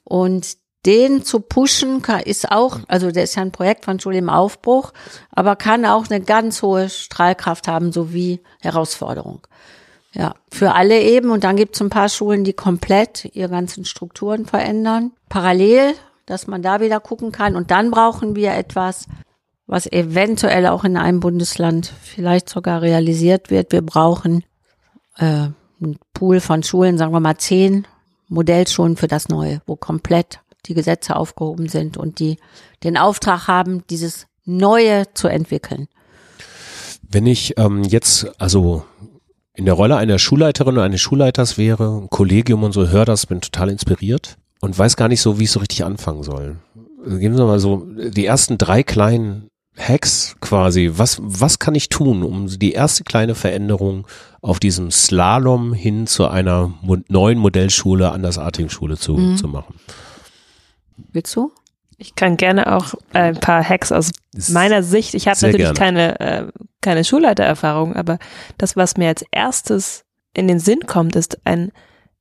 [0.04, 4.28] Und den zu pushen ist auch, also der ist ja ein Projekt von Schule im
[4.28, 4.92] Aufbruch,
[5.30, 9.46] aber kann auch eine ganz hohe Strahlkraft haben, sowie Herausforderung.
[10.14, 11.30] Ja, für alle eben.
[11.30, 15.12] Und dann gibt es ein paar Schulen, die komplett ihre ganzen Strukturen verändern.
[15.28, 15.94] Parallel,
[16.26, 17.56] dass man da wieder gucken kann.
[17.56, 19.06] Und dann brauchen wir etwas,
[19.66, 23.72] was eventuell auch in einem Bundesland vielleicht sogar realisiert wird.
[23.72, 24.44] Wir brauchen
[25.16, 25.24] äh,
[25.80, 27.86] einen Pool von Schulen, sagen wir mal zehn
[28.28, 32.38] Modellschulen für das Neue, wo komplett die Gesetze aufgehoben sind und die
[32.84, 35.88] den Auftrag haben, dieses Neue zu entwickeln.
[37.08, 38.84] Wenn ich ähm, jetzt also
[39.54, 43.26] in der Rolle einer Schulleiterin oder eines Schulleiters wäre, ein Kollegium und so, höre das,
[43.26, 46.56] bin total inspiriert und weiß gar nicht so, wie ich so richtig anfangen soll.
[47.04, 50.92] Also geben Sie mal so die ersten drei kleinen Hacks quasi.
[50.96, 54.06] Was, was kann ich tun, um die erste kleine Veränderung
[54.40, 56.72] auf diesem Slalom hin zu einer
[57.08, 59.36] neuen Modellschule, andersartigen Schule zu, mhm.
[59.36, 59.74] zu machen?
[61.12, 61.52] Willst du?
[61.98, 64.10] Ich kann gerne auch ein paar Hacks aus
[64.48, 65.14] meiner Sicht.
[65.14, 65.78] Ich habe natürlich gerne.
[65.78, 66.46] keine, äh,
[66.80, 68.18] keine Schulleitererfahrung, aber
[68.58, 70.04] das, was mir als erstes
[70.34, 71.70] in den Sinn kommt, ist ein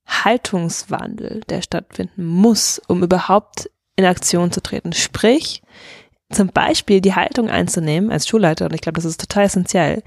[0.05, 4.93] Haltungswandel, der stattfinden muss, um überhaupt in Aktion zu treten.
[4.93, 5.63] Sprich,
[6.31, 10.03] zum Beispiel die Haltung einzunehmen als Schulleiter, und ich glaube, das ist total essentiell,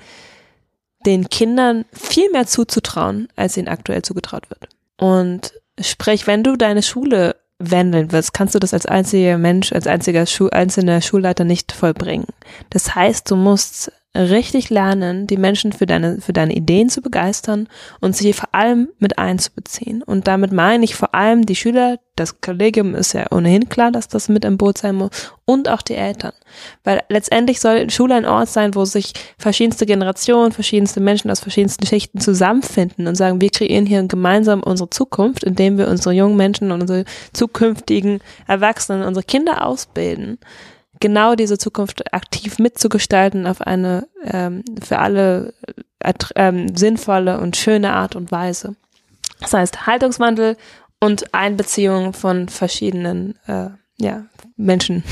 [1.07, 4.69] den Kindern viel mehr zuzutrauen, als ihnen aktuell zugetraut wird.
[4.97, 9.87] Und sprich, wenn du deine Schule wandeln willst, kannst du das als einziger Mensch, als
[9.87, 12.27] einziger Schu einzelner Schulleiter nicht vollbringen.
[12.71, 17.69] Das heißt, du musst richtig lernen, die Menschen für deine, für deine Ideen zu begeistern
[18.01, 20.03] und sie vor allem mit einzubeziehen.
[20.03, 24.07] Und damit meine ich vor allem die Schüler, das Kollegium ist ja ohnehin klar, dass
[24.07, 25.11] das mit im Boot sein muss,
[25.47, 26.33] und auch die Eltern.
[26.85, 31.87] Weil letztendlich soll Schule ein Ort sein, wo sich verschiedenste Generationen, verschiedenste Menschen aus verschiedensten
[31.87, 36.71] Schichten zusammenfinden und sagen, wir kreieren hier gemeinsam unsere Zukunft, indem wir unsere jungen Menschen
[36.71, 40.39] und unsere zukünftigen Erwachsenen, unsere Kinder ausbilden
[41.01, 45.55] genau diese Zukunft aktiv mitzugestalten auf eine ähm, für alle
[46.01, 48.77] äh, ähm, sinnvolle und schöne Art und Weise.
[49.41, 50.57] Das heißt Haltungswandel
[51.01, 54.25] und Einbeziehung von verschiedenen äh, ja,
[54.57, 55.05] Menschen.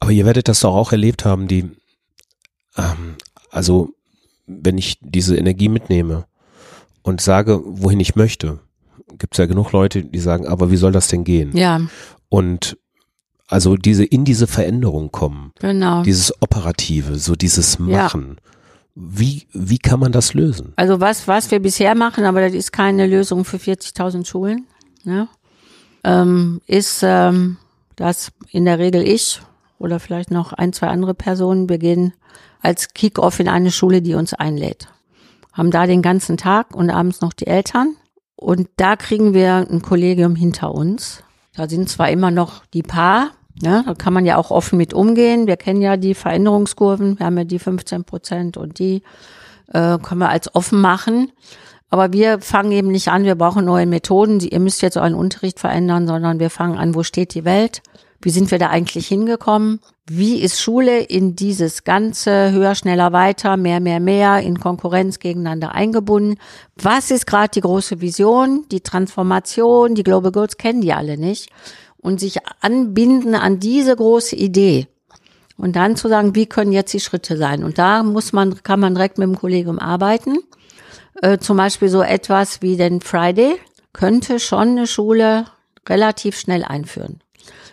[0.00, 1.70] Aber ihr werdet das doch auch erlebt haben, die
[2.76, 3.16] ähm,
[3.50, 3.90] also
[4.46, 6.26] wenn ich diese Energie mitnehme
[7.02, 8.60] und sage, wohin ich möchte,
[9.18, 11.56] gibt es ja genug Leute, die sagen, aber wie soll das denn gehen?
[11.56, 11.80] Ja.
[12.28, 12.76] Und
[13.50, 15.52] also diese in diese Veränderung kommen.
[15.58, 16.02] Genau.
[16.02, 18.36] Dieses Operative, so dieses Machen.
[18.38, 18.50] Ja.
[18.94, 20.72] Wie, wie kann man das lösen?
[20.76, 24.66] Also was, was wir bisher machen, aber das ist keine Lösung für 40.000 Schulen,
[25.04, 25.28] ne?
[26.04, 27.56] ähm, ist, ähm,
[27.96, 29.40] dass in der Regel ich
[29.78, 32.12] oder vielleicht noch ein, zwei andere Personen beginnen
[32.60, 34.88] als Kick-off in eine Schule, die uns einlädt.
[35.52, 37.96] Haben da den ganzen Tag und abends noch die Eltern.
[38.36, 41.22] Und da kriegen wir ein Kollegium hinter uns.
[41.54, 43.32] Da sind zwar immer noch die Paar,
[43.62, 45.46] ja, da kann man ja auch offen mit umgehen.
[45.46, 47.18] Wir kennen ja die Veränderungskurven.
[47.18, 49.02] Wir haben ja die 15 Prozent und die
[49.72, 51.30] äh, können wir als offen machen.
[51.90, 54.40] Aber wir fangen eben nicht an, wir brauchen neue Methoden.
[54.40, 57.82] Ihr müsst jetzt euren Unterricht verändern, sondern wir fangen an, wo steht die Welt?
[58.22, 59.80] Wie sind wir da eigentlich hingekommen?
[60.06, 65.74] Wie ist Schule in dieses ganze höher, schneller, weiter, mehr, mehr, mehr in Konkurrenz gegeneinander
[65.74, 66.38] eingebunden?
[66.76, 69.94] Was ist gerade die große Vision, die Transformation?
[69.94, 71.50] Die Global Goals kennen die alle nicht
[72.00, 74.86] und sich anbinden an diese große Idee.
[75.56, 77.64] Und dann zu sagen, wie können jetzt die Schritte sein?
[77.64, 80.38] Und da muss man, kann man direkt mit dem Kollegium arbeiten.
[81.20, 83.56] Äh, zum Beispiel so etwas wie den Friday
[83.92, 85.44] könnte schon eine Schule
[85.88, 87.20] relativ schnell einführen.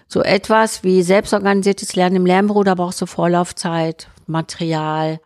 [0.09, 5.19] So etwas wie selbstorganisiertes Lernen im Lernbüro, da brauchst du Vorlaufzeit, Material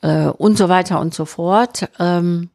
[0.00, 1.88] äh, und so weiter und so fort.
[1.98, 2.50] Ähm,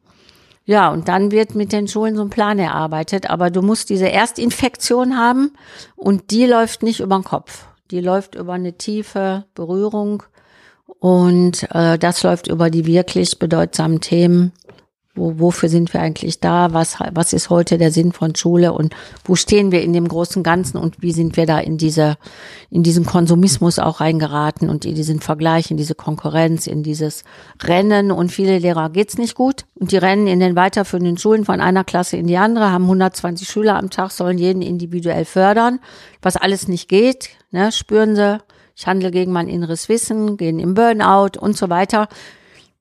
[0.68, 3.30] ja, und dann wird mit den Schulen so ein Plan erarbeitet.
[3.30, 5.53] Aber du musst diese Erstinfektion haben
[5.95, 7.65] und die läuft nicht über den Kopf.
[7.89, 10.24] Die läuft über eine tiefe Berührung
[10.99, 14.51] und äh, das läuft über die wirklich bedeutsamen Themen
[15.18, 16.74] wo, wofür sind wir eigentlich da?
[16.74, 18.72] Was, was ist heute der Sinn von Schule?
[18.74, 18.95] Und
[19.26, 20.78] wo stehen wir in dem großen Ganzen?
[20.78, 22.18] Und wie sind wir da in dieser,
[22.70, 27.24] in diesen Konsumismus auch reingeraten und in diesen Vergleich, in diese Konkurrenz, in dieses
[27.61, 28.11] Rennen?
[28.11, 29.65] Und viele Lehrer geht's nicht gut.
[29.76, 33.47] Und die rennen in den weiterführenden Schulen von einer Klasse in die andere, haben 120
[33.47, 35.80] Schüler am Tag, sollen jeden individuell fördern.
[36.22, 38.39] Was alles nicht geht, ne, spüren sie.
[38.76, 42.07] Ich handle gegen mein inneres Wissen, gehen im Burnout und so weiter.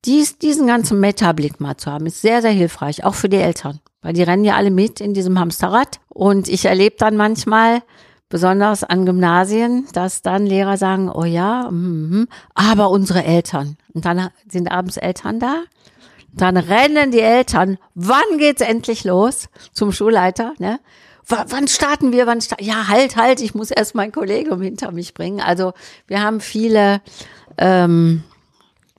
[0.06, 3.80] Dies, diesen ganzen Metablick mal zu haben, ist sehr, sehr hilfreich, auch für die Eltern.
[4.02, 6.00] Weil die rennen ja alle mit in diesem Hamsterrad.
[6.08, 7.82] Und ich erlebe dann manchmal,
[8.28, 13.76] besonders an Gymnasien, dass dann Lehrer sagen, oh ja, mm, aber unsere Eltern.
[13.94, 15.62] Und dann sind abends Eltern da.
[16.32, 19.48] Dann rennen die Eltern, wann geht's endlich los?
[19.72, 20.80] Zum Schulleiter, ne?
[21.28, 22.26] W wann starten wir?
[22.26, 22.64] Wann starten?
[22.64, 25.40] Ja, halt, halt, ich muss erst mein Kollegium hinter mich bringen.
[25.40, 25.72] Also
[26.06, 27.00] wir haben viele,
[27.58, 28.22] ähm,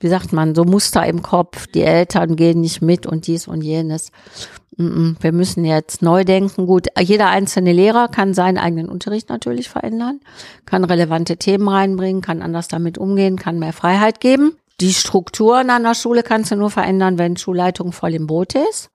[0.00, 1.66] wie sagt man, so Muster im Kopf.
[1.68, 4.12] Die Eltern gehen nicht mit und dies und jenes.
[4.76, 6.66] Wir müssen jetzt neu denken.
[6.66, 10.20] Gut, jeder einzelne Lehrer kann seinen eigenen Unterricht natürlich verändern,
[10.66, 14.56] kann relevante Themen reinbringen, kann anders damit umgehen, kann mehr Freiheit geben.
[14.80, 18.90] Die Strukturen an der Schule kannst du nur verändern, wenn Schulleitung voll im Boot ist.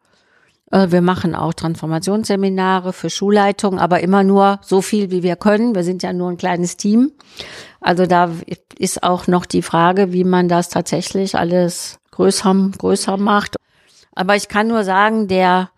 [0.74, 5.76] Äh, wir machen auch Transformationsseminare für Schulleitung, aber immer nur so viel, wie wir können.
[5.76, 7.12] Wir sind ja nur ein kleines Team.
[7.80, 8.32] Also da
[8.78, 13.56] ist auch noch die Frage, wie man das tatsächlich alles größer, größer macht.
[14.16, 15.70] Aber ich kann nur sagen, der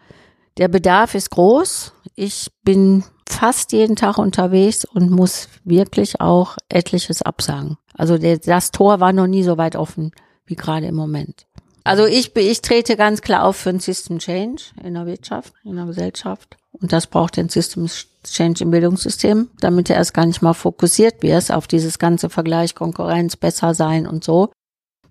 [0.58, 1.92] der Bedarf ist groß.
[2.16, 7.78] Ich bin fast jeden Tag unterwegs und muss wirklich auch etliches absagen.
[7.94, 10.12] Also der, das Tor war noch nie so weit offen
[10.46, 11.46] wie gerade im Moment.
[11.86, 15.76] Also ich, ich trete ganz klar auf für ein System Change in der Wirtschaft, in
[15.76, 16.58] der Gesellschaft.
[16.72, 17.88] Und das braucht den System
[18.24, 22.74] Change im Bildungssystem, damit er erst gar nicht mal fokussiert wird auf dieses ganze Vergleich,
[22.74, 24.52] Konkurrenz, besser sein und so.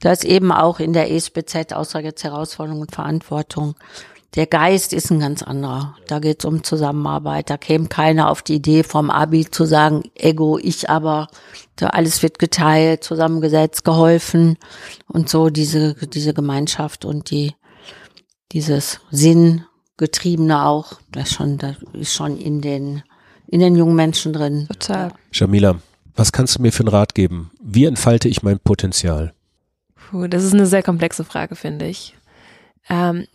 [0.01, 3.77] Da ist eben auch in der ESBZ außer jetzt Herausforderung und Verantwortung
[4.35, 5.97] der Geist ist ein ganz anderer.
[6.09, 7.51] Da geht es um Zusammenarbeit.
[7.51, 11.29] Da käme keiner auf die Idee vom Abi zu sagen, Ego, ich aber,
[11.77, 14.57] da alles wird geteilt, zusammengesetzt, geholfen
[15.07, 17.55] und so diese, diese Gemeinschaft und die,
[18.51, 23.03] dieses Sinngetriebene auch, das schon, das ist schon in den,
[23.47, 24.67] in den jungen Menschen drin.
[24.67, 25.13] Total.
[25.33, 25.77] Jamila,
[26.17, 27.53] was kannst du mir für einen Rat geben?
[27.63, 29.33] Wie entfalte ich mein Potenzial?
[29.95, 32.17] Puh, das ist eine sehr komplexe Frage, finde ich.
[32.89, 33.27] Ähm,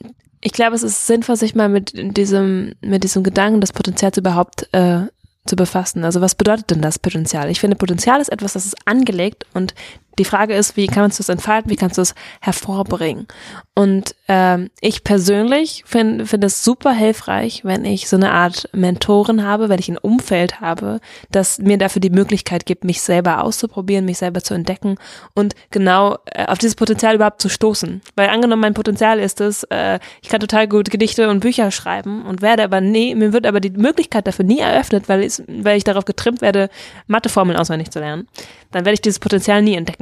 [0.41, 4.69] ich glaube, es ist sinnvoll, sich mal mit diesem, mit diesem Gedanken des Potenzials überhaupt
[4.73, 5.01] äh,
[5.45, 6.03] zu befassen.
[6.03, 7.49] Also was bedeutet denn das Potenzial?
[7.49, 9.73] Ich finde, Potenzial ist etwas, das ist angelegt und
[10.18, 13.28] die Frage ist, wie kannst du es entfalten, wie kannst du es hervorbringen?
[13.76, 19.45] Und ähm, ich persönlich finde find es super hilfreich, wenn ich so eine Art Mentoren
[19.45, 20.99] habe, wenn ich ein Umfeld habe,
[21.32, 24.97] das mir dafür die Möglichkeit gibt, mich selber auszuprobieren, mich selber zu entdecken
[25.34, 28.01] und genau äh, auf dieses Potenzial überhaupt zu stoßen.
[28.16, 32.26] Weil angenommen, mein Potenzial ist es, äh, ich kann total gut Gedichte und Bücher schreiben
[32.26, 35.78] und werde aber nie, mir wird aber die Möglichkeit dafür nie eröffnet, weil, ich, weil
[35.78, 36.70] ich darauf getrimmt werde,
[37.07, 38.28] Matheformeln auswendig zu lernen,
[38.72, 39.98] dann werde ich dieses Potenzial nie entdecken.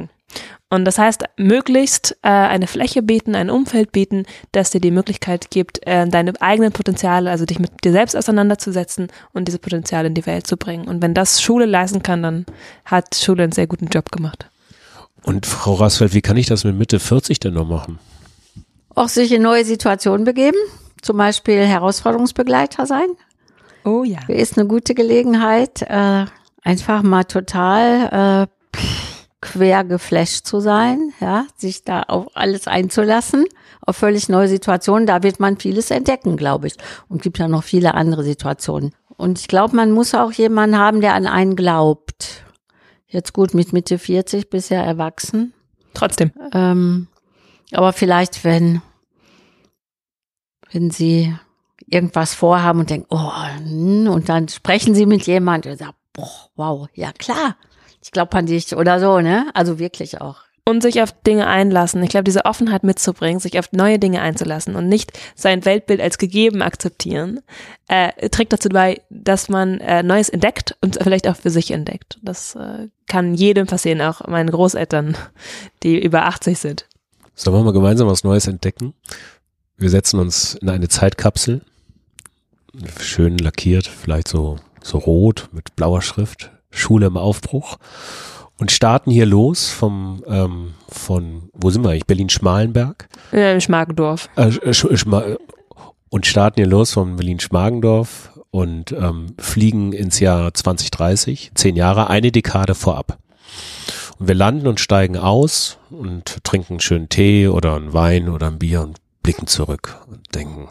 [0.70, 5.50] Und das heißt, möglichst äh, eine Fläche bieten, ein Umfeld bieten, das dir die Möglichkeit
[5.50, 10.14] gibt, äh, deine eigenen Potenziale, also dich mit dir selbst auseinanderzusetzen und diese Potenziale in
[10.14, 10.86] die Welt zu bringen.
[10.86, 12.46] Und wenn das Schule leisten kann, dann
[12.84, 14.50] hat Schule einen sehr guten Job gemacht.
[15.22, 17.98] Und Frau Rasfeld, wie kann ich das mit Mitte 40 denn noch machen?
[18.94, 20.58] Auch sich in neue Situationen begeben,
[21.00, 23.08] zum Beispiel Herausforderungsbegleiter sein.
[23.84, 24.18] Oh ja.
[24.28, 26.26] Ist eine gute Gelegenheit, äh,
[26.62, 28.46] einfach mal total
[28.76, 28.78] äh,
[29.40, 33.44] quer geflasht zu sein, ja, sich da auf alles einzulassen,
[33.80, 35.06] auf völlig neue Situationen.
[35.06, 36.74] Da wird man vieles entdecken, glaube ich.
[37.08, 38.94] Und gibt ja noch viele andere Situationen.
[39.16, 42.44] Und ich glaube, man muss auch jemanden haben, der an einen glaubt.
[43.06, 45.54] Jetzt gut, mit Mitte 40 bisher erwachsen.
[45.94, 46.32] Trotzdem.
[46.52, 47.08] Ähm,
[47.72, 48.82] aber vielleicht, wenn,
[50.70, 51.34] wenn sie
[51.86, 56.50] irgendwas vorhaben und denken, oh, hm, und dann sprechen sie mit jemandem und sagen, boah,
[56.56, 57.56] wow, ja klar,
[58.02, 59.50] ich glaube an dich oder so, ne?
[59.54, 60.42] Also wirklich auch.
[60.64, 62.02] Und sich auf Dinge einlassen.
[62.02, 66.18] Ich glaube, diese Offenheit mitzubringen, sich auf neue Dinge einzulassen und nicht sein Weltbild als
[66.18, 67.40] gegeben akzeptieren,
[67.88, 72.18] äh, trägt dazu bei, dass man äh, Neues entdeckt und vielleicht auch für sich entdeckt.
[72.22, 75.16] Das äh, kann jedem passieren, auch meinen Großeltern,
[75.82, 76.86] die über 80 sind.
[77.34, 78.92] Sollen wir mal gemeinsam was Neues entdecken?
[79.78, 81.62] Wir setzen uns in eine Zeitkapsel,
[83.00, 87.78] schön lackiert, vielleicht so, so rot mit blauer Schrift, Schule im Aufbruch
[88.58, 93.08] und starten hier los vom ähm, von wo sind wir eigentlich Berlin-Schmalenberg?
[93.32, 94.28] Ja, Schmargendorf.
[94.36, 95.24] Äh, Schma
[96.10, 102.32] und starten hier los von Berlin-Schmargendorf und ähm, fliegen ins Jahr 2030, zehn Jahre, eine
[102.32, 103.18] Dekade vorab.
[104.18, 108.48] Und wir landen und steigen aus und trinken einen schönen Tee oder einen Wein oder
[108.48, 110.68] ein Bier und blicken zurück und denken,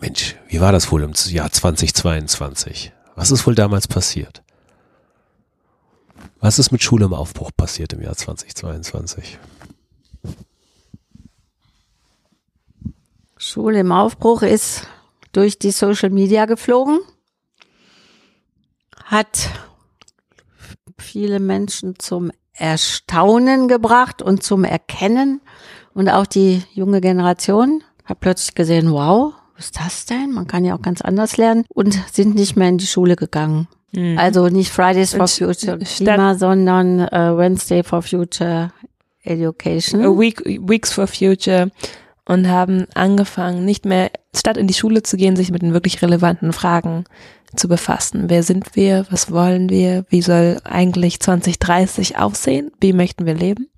[0.00, 2.92] Mensch, wie war das wohl im Jahr 2022?
[3.16, 4.42] Was ist wohl damals passiert?
[6.40, 9.38] Was ist mit Schule im Aufbruch passiert im Jahr 2022?
[13.36, 14.86] Schule im Aufbruch ist
[15.32, 17.00] durch die Social Media geflogen,
[19.04, 19.50] hat
[20.98, 25.40] viele Menschen zum Erstaunen gebracht und zum Erkennen
[25.94, 30.32] und auch die junge Generation hat plötzlich gesehen, wow, was ist das denn?
[30.32, 33.68] Man kann ja auch ganz anders lernen und sind nicht mehr in die Schule gegangen.
[33.92, 34.18] Mhm.
[34.18, 38.72] Also nicht Fridays for Future Klima, sondern äh, Wednesday for Future
[39.22, 40.18] Education.
[40.18, 41.70] Week, Weeks for Future
[42.24, 46.00] und haben angefangen, nicht mehr statt in die Schule zu gehen, sich mit den wirklich
[46.00, 47.04] relevanten Fragen
[47.56, 48.24] zu befassen.
[48.28, 49.06] Wer sind wir?
[49.10, 50.04] Was wollen wir?
[50.08, 52.70] Wie soll eigentlich 2030 aussehen?
[52.80, 53.68] Wie möchten wir leben?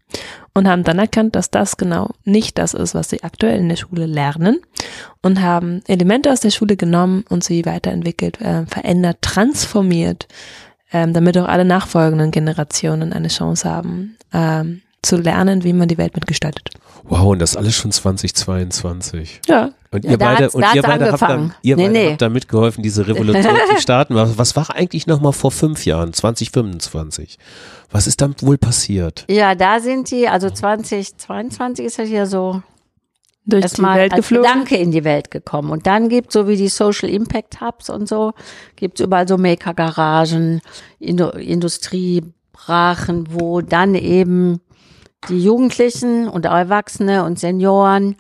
[0.55, 3.77] Und haben dann erkannt, dass das genau nicht das ist, was sie aktuell in der
[3.77, 4.61] Schule lernen
[5.23, 10.29] und haben Elemente aus der Schule genommen und sie weiterentwickelt, äh, verändert, transformiert,
[10.93, 15.99] ähm, damit auch alle nachfolgenden Generationen eine Chance haben, ähm, zu lernen, wie man die
[15.99, 16.71] Welt mitgestaltet.
[17.05, 19.41] Wow, und das alles schon 2022.
[19.49, 21.93] Ja, Und Ja, ihr da beide, und da ihr beide, habt, da, ihr Nee, beide
[21.93, 22.11] nee.
[22.11, 24.15] habt da mitgeholfen, diese Revolution zu starten.
[24.15, 27.39] Was, was war eigentlich nochmal vor fünf Jahren, 2025?
[27.91, 29.25] Was ist da wohl passiert?
[29.29, 32.63] Ja, da sind die, also 2022 ist ja so
[33.45, 34.45] durch die Welt als geflogen.
[34.51, 35.71] Gedanke in die Welt gekommen.
[35.71, 38.33] Und dann gibt so wie die Social Impact Hubs und so,
[38.77, 40.61] gibt's überall so Maker-Garagen,
[41.01, 44.61] Indu Industriebrachen, wo dann eben
[45.29, 48.17] die Jugendlichen und Erwachsene und Senioren,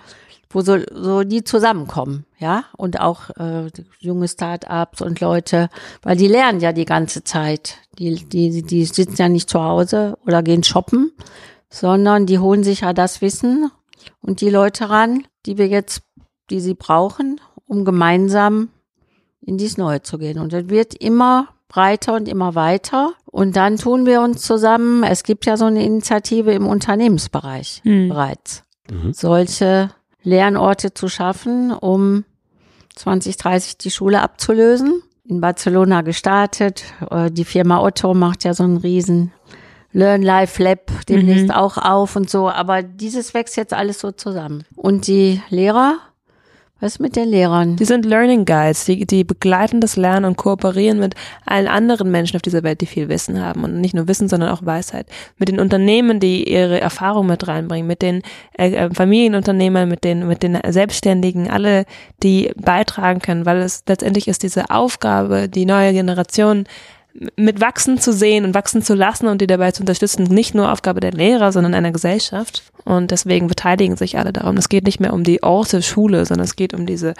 [0.50, 5.68] wo so, so die zusammenkommen, ja, und auch äh, junge Start-ups und Leute,
[6.02, 7.78] weil die lernen ja die ganze Zeit.
[7.98, 11.12] Die, die, die sitzen ja nicht zu Hause oder gehen shoppen,
[11.70, 13.70] sondern die holen sich ja das Wissen
[14.20, 16.02] und die Leute ran, die wir jetzt,
[16.50, 18.68] die sie brauchen, um gemeinsam
[19.40, 20.38] in dies Neue zu gehen.
[20.38, 23.12] Und das wird immer breiter und immer weiter.
[23.26, 25.02] Und dann tun wir uns zusammen.
[25.04, 28.08] Es gibt ja so eine Initiative im Unternehmensbereich Hm.
[28.10, 29.12] bereits, Mhm.
[29.14, 29.90] solche
[30.22, 32.24] Lernorte zu schaffen, um
[32.96, 35.02] 2030 die Schule abzulösen.
[35.24, 36.82] In Barcelona gestartet.
[37.10, 39.32] Äh, Die Firma Otto macht ja so einen riesen
[39.92, 41.50] Learn Life Lab demnächst Mhm.
[41.52, 42.48] auch auf und so.
[42.50, 44.64] Aber dieses wächst jetzt alles so zusammen.
[44.74, 45.98] Und die Lehrer,
[46.82, 47.76] was mit den Lehrern?
[47.76, 51.14] Die sind Learning Guides, die, die begleiten das Lernen und kooperieren mit
[51.46, 53.64] allen anderen Menschen auf dieser Welt, die viel Wissen haben.
[53.64, 55.06] Und nicht nur Wissen, sondern auch Weisheit.
[55.38, 58.22] Mit den Unternehmen, die ihre Erfahrung mit reinbringen, mit den
[58.58, 61.84] äh, äh, Familienunternehmern, mit den, mit den Selbstständigen, alle,
[62.22, 66.64] die beitragen können, weil es letztendlich ist diese Aufgabe, die neue Generation
[67.36, 70.72] mit wachsen zu sehen und wachsen zu lassen und die dabei zu unterstützen, nicht nur
[70.72, 72.62] Aufgabe der Lehrer, sondern einer Gesellschaft.
[72.84, 74.56] Und deswegen beteiligen sich alle darum.
[74.56, 77.14] Es geht nicht mehr um die Orte Schule, sondern es geht um diese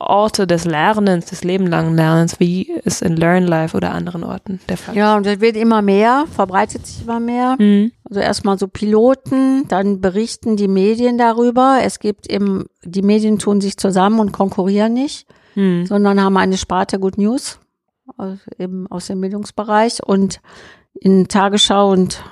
[0.00, 4.76] Orte des Lernens, des lebenlangen Lernens, wie es in Learn Life oder anderen Orten der
[4.76, 7.52] Fall Ja, und das wird immer mehr, verbreitet sich immer mehr.
[7.52, 7.60] ist.
[7.60, 7.92] Mhm.
[8.08, 11.78] Also erstmal so Piloten, dann berichten die Medien darüber.
[11.82, 15.86] Es gibt eben, die Medien tun sich zusammen und konkurrieren nicht, Mhm.
[15.86, 17.60] sondern haben eine Sparte Good News,
[18.16, 20.02] aus, eben aus dem Bildungsbereich.
[20.02, 20.40] Und
[20.94, 22.22] in Tagesschau und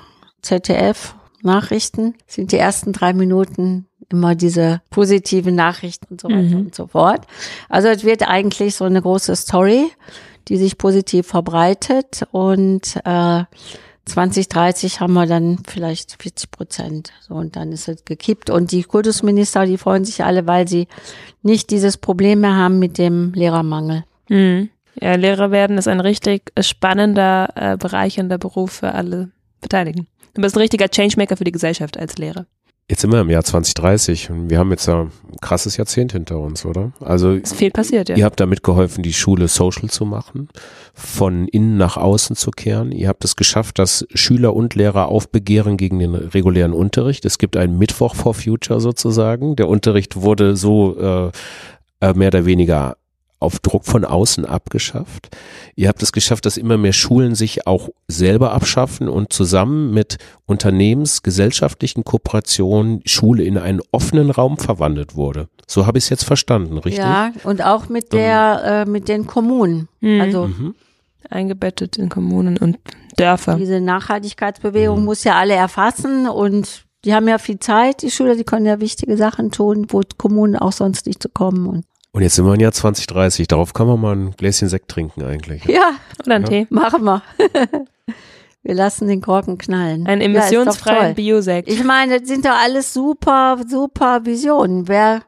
[0.43, 6.67] ZDF Nachrichten sind die ersten drei Minuten immer diese positiven Nachrichten und so weiter Mhm.
[6.67, 7.27] und so fort.
[7.69, 9.91] Also es wird eigentlich so eine große Story,
[10.49, 13.45] die sich positiv verbreitet und äh,
[14.05, 17.13] 2030 haben wir dann vielleicht 40 Prozent.
[17.21, 18.51] So, und dann ist es gekippt.
[18.51, 20.89] Und die Kultusminister, die freuen sich alle, weil sie
[21.43, 24.05] nicht dieses Problem mehr haben mit dem Lehrermangel.
[24.29, 24.71] Mhm.
[25.01, 29.31] Ja, Lehrer werden ist ein richtig spannender, äh, bereichernder Beruf für alle
[29.61, 30.07] Beteiligten.
[30.35, 32.47] Du bist ein richtiger Changemaker für die Gesellschaft als Lehrer.
[32.89, 36.67] Jetzt sind wir im Jahr 2030 und wir haben jetzt ein krasses Jahrzehnt hinter uns,
[36.67, 36.93] oder?
[37.01, 38.17] Also Ist viel passiert, ja.
[38.17, 40.49] Ihr habt damit geholfen, die Schule social zu machen,
[40.93, 42.93] von innen nach außen zu kehren.
[42.93, 47.25] Ihr habt es geschafft, dass Schüler und Lehrer aufbegehren gegen den regulären Unterricht.
[47.25, 49.57] Es gibt einen Mittwoch for Future sozusagen.
[49.57, 51.31] Der Unterricht wurde so äh,
[52.01, 52.97] äh, mehr oder weniger
[53.43, 55.29] auf Druck von außen abgeschafft.
[55.77, 60.17] Ihr habt es geschafft, dass immer mehr Schulen sich auch selber abschaffen und zusammen mit
[60.47, 65.49] unternehmensgesellschaftlichen Kooperationen Schule in einen offenen Raum verwandelt wurde.
[65.67, 67.03] So habe ich es jetzt verstanden, richtig?
[67.05, 69.89] Ja, und auch mit der, äh, mit den Kommunen.
[70.01, 70.21] Mhm.
[70.21, 70.75] Also Mhm.
[71.31, 72.79] Eingebettet in Kommunen und
[73.17, 73.55] Dörfer.
[73.55, 75.05] diese Nachhaltigkeitsbewegung Mhm.
[75.05, 78.81] muss ja alle erfassen und die haben ja viel Zeit, die Schüler, die können ja
[78.81, 81.67] wichtige Sachen tun, wo Kommunen auch sonst nicht zu kommen.
[81.67, 83.49] Und Und jetzt sind wir im Jahr 2030.
[83.49, 85.65] Darauf kann man mal ein Gläschen Sekt trinken eigentlich.
[85.65, 85.93] ja,
[86.27, 86.49] Oder ein Ja.
[86.49, 86.67] Tee.
[86.71, 87.23] machen wir.
[88.65, 90.07] Wir lassen den Korken knallen.
[90.07, 91.15] Einen Ja, ist doch emissionsfreien toll.
[91.15, 91.69] Biosekt.
[91.69, 94.87] Ich meine, das sind doch alles super, super Visionen.
[94.87, 95.23] Wer,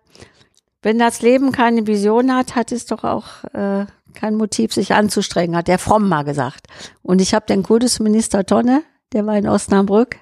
[0.83, 5.57] wenn das Leben keine Vision hat, hat es doch auch äh, kein Motiv, sich anzustrengen,
[5.57, 6.69] hat der Fromm mal gesagt.
[7.03, 10.15] Und ich habe den Kultusminister Tonne, der war in Osnabrück.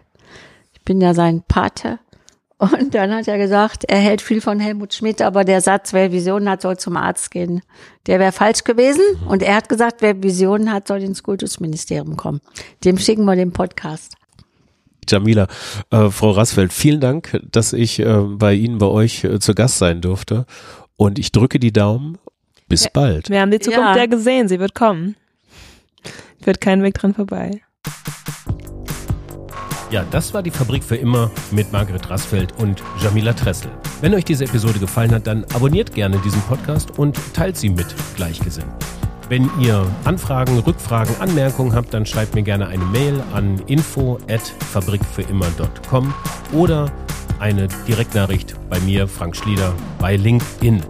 [0.73, 1.99] Ich bin ja sein Pate.
[2.63, 6.13] Und dann hat er gesagt, er hält viel von Helmut Schmidt, aber der Satz, wer
[6.13, 7.61] Visionen hat, soll zum Arzt gehen.
[8.07, 9.03] Der wäre falsch gewesen.
[9.27, 12.41] Und er hat gesagt, wer Visionen hat, soll ins Kultusministerium kommen.
[12.85, 14.15] Dem schicken wir den Podcast.
[15.09, 15.49] Jamila,
[15.91, 19.79] äh, Frau Rassfeld, vielen Dank, dass ich äh, bei Ihnen, bei euch äh, zu Gast
[19.79, 20.47] sein durfte.
[20.97, 22.19] Und ich drücke die Daumen.
[22.69, 22.91] Bis Ja.
[22.95, 23.29] bald.
[23.29, 24.03] Wir haben die Zukunft Ja.
[24.03, 25.17] ja gesehen, sie wird kommen.
[26.41, 27.61] Führt kein Weg dran vorbei.
[29.93, 33.70] Ja, das war die Fabrik für immer mit Margret Rassfeld und Jamila Tressel.
[34.01, 37.95] Wenn euch diese Episode gefallen hat, dann abonniert gerne diesen Podcast und teilt sie mit
[38.16, 38.72] Gleichgesinnten.
[39.28, 46.14] Wenn ihr Anfragen, Rückfragen, Anmerkungen habt, dann schreibt mir gerne eine Mail an info@fabrikfürimmer.com
[46.53, 46.90] oder
[47.38, 50.82] eine Direktnachricht bei mir, Frank Schlieder, bei LinkedIn.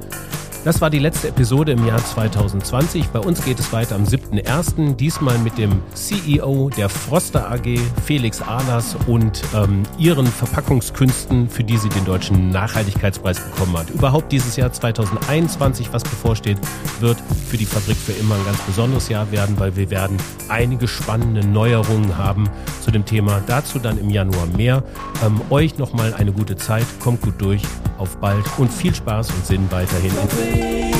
[0.64, 3.08] Das war die letzte Episode im Jahr 2020.
[3.08, 4.94] Bei uns geht es weiter am 7.1.
[4.94, 11.76] Diesmal mit dem CEO der Froster AG, Felix Ahlers und ähm, ihren Verpackungskünsten, für die
[11.76, 13.90] sie den deutschen Nachhaltigkeitspreis bekommen hat.
[13.90, 16.58] Überhaupt dieses Jahr 2021, was bevorsteht,
[17.00, 20.16] wird für die Fabrik für immer ein ganz besonderes Jahr werden, weil wir werden
[20.48, 22.48] einige spannende Neuerungen haben
[22.84, 23.42] zu dem Thema.
[23.48, 24.84] Dazu dann im Januar mehr.
[25.26, 27.62] Ähm, euch nochmal eine gute Zeit, kommt gut durch,
[27.98, 30.12] auf bald und viel Spaß und Sinn weiterhin
[30.52, 30.92] in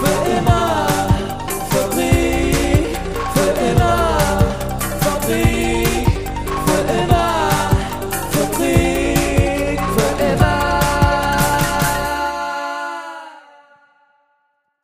[0.00, 0.71] Für immer.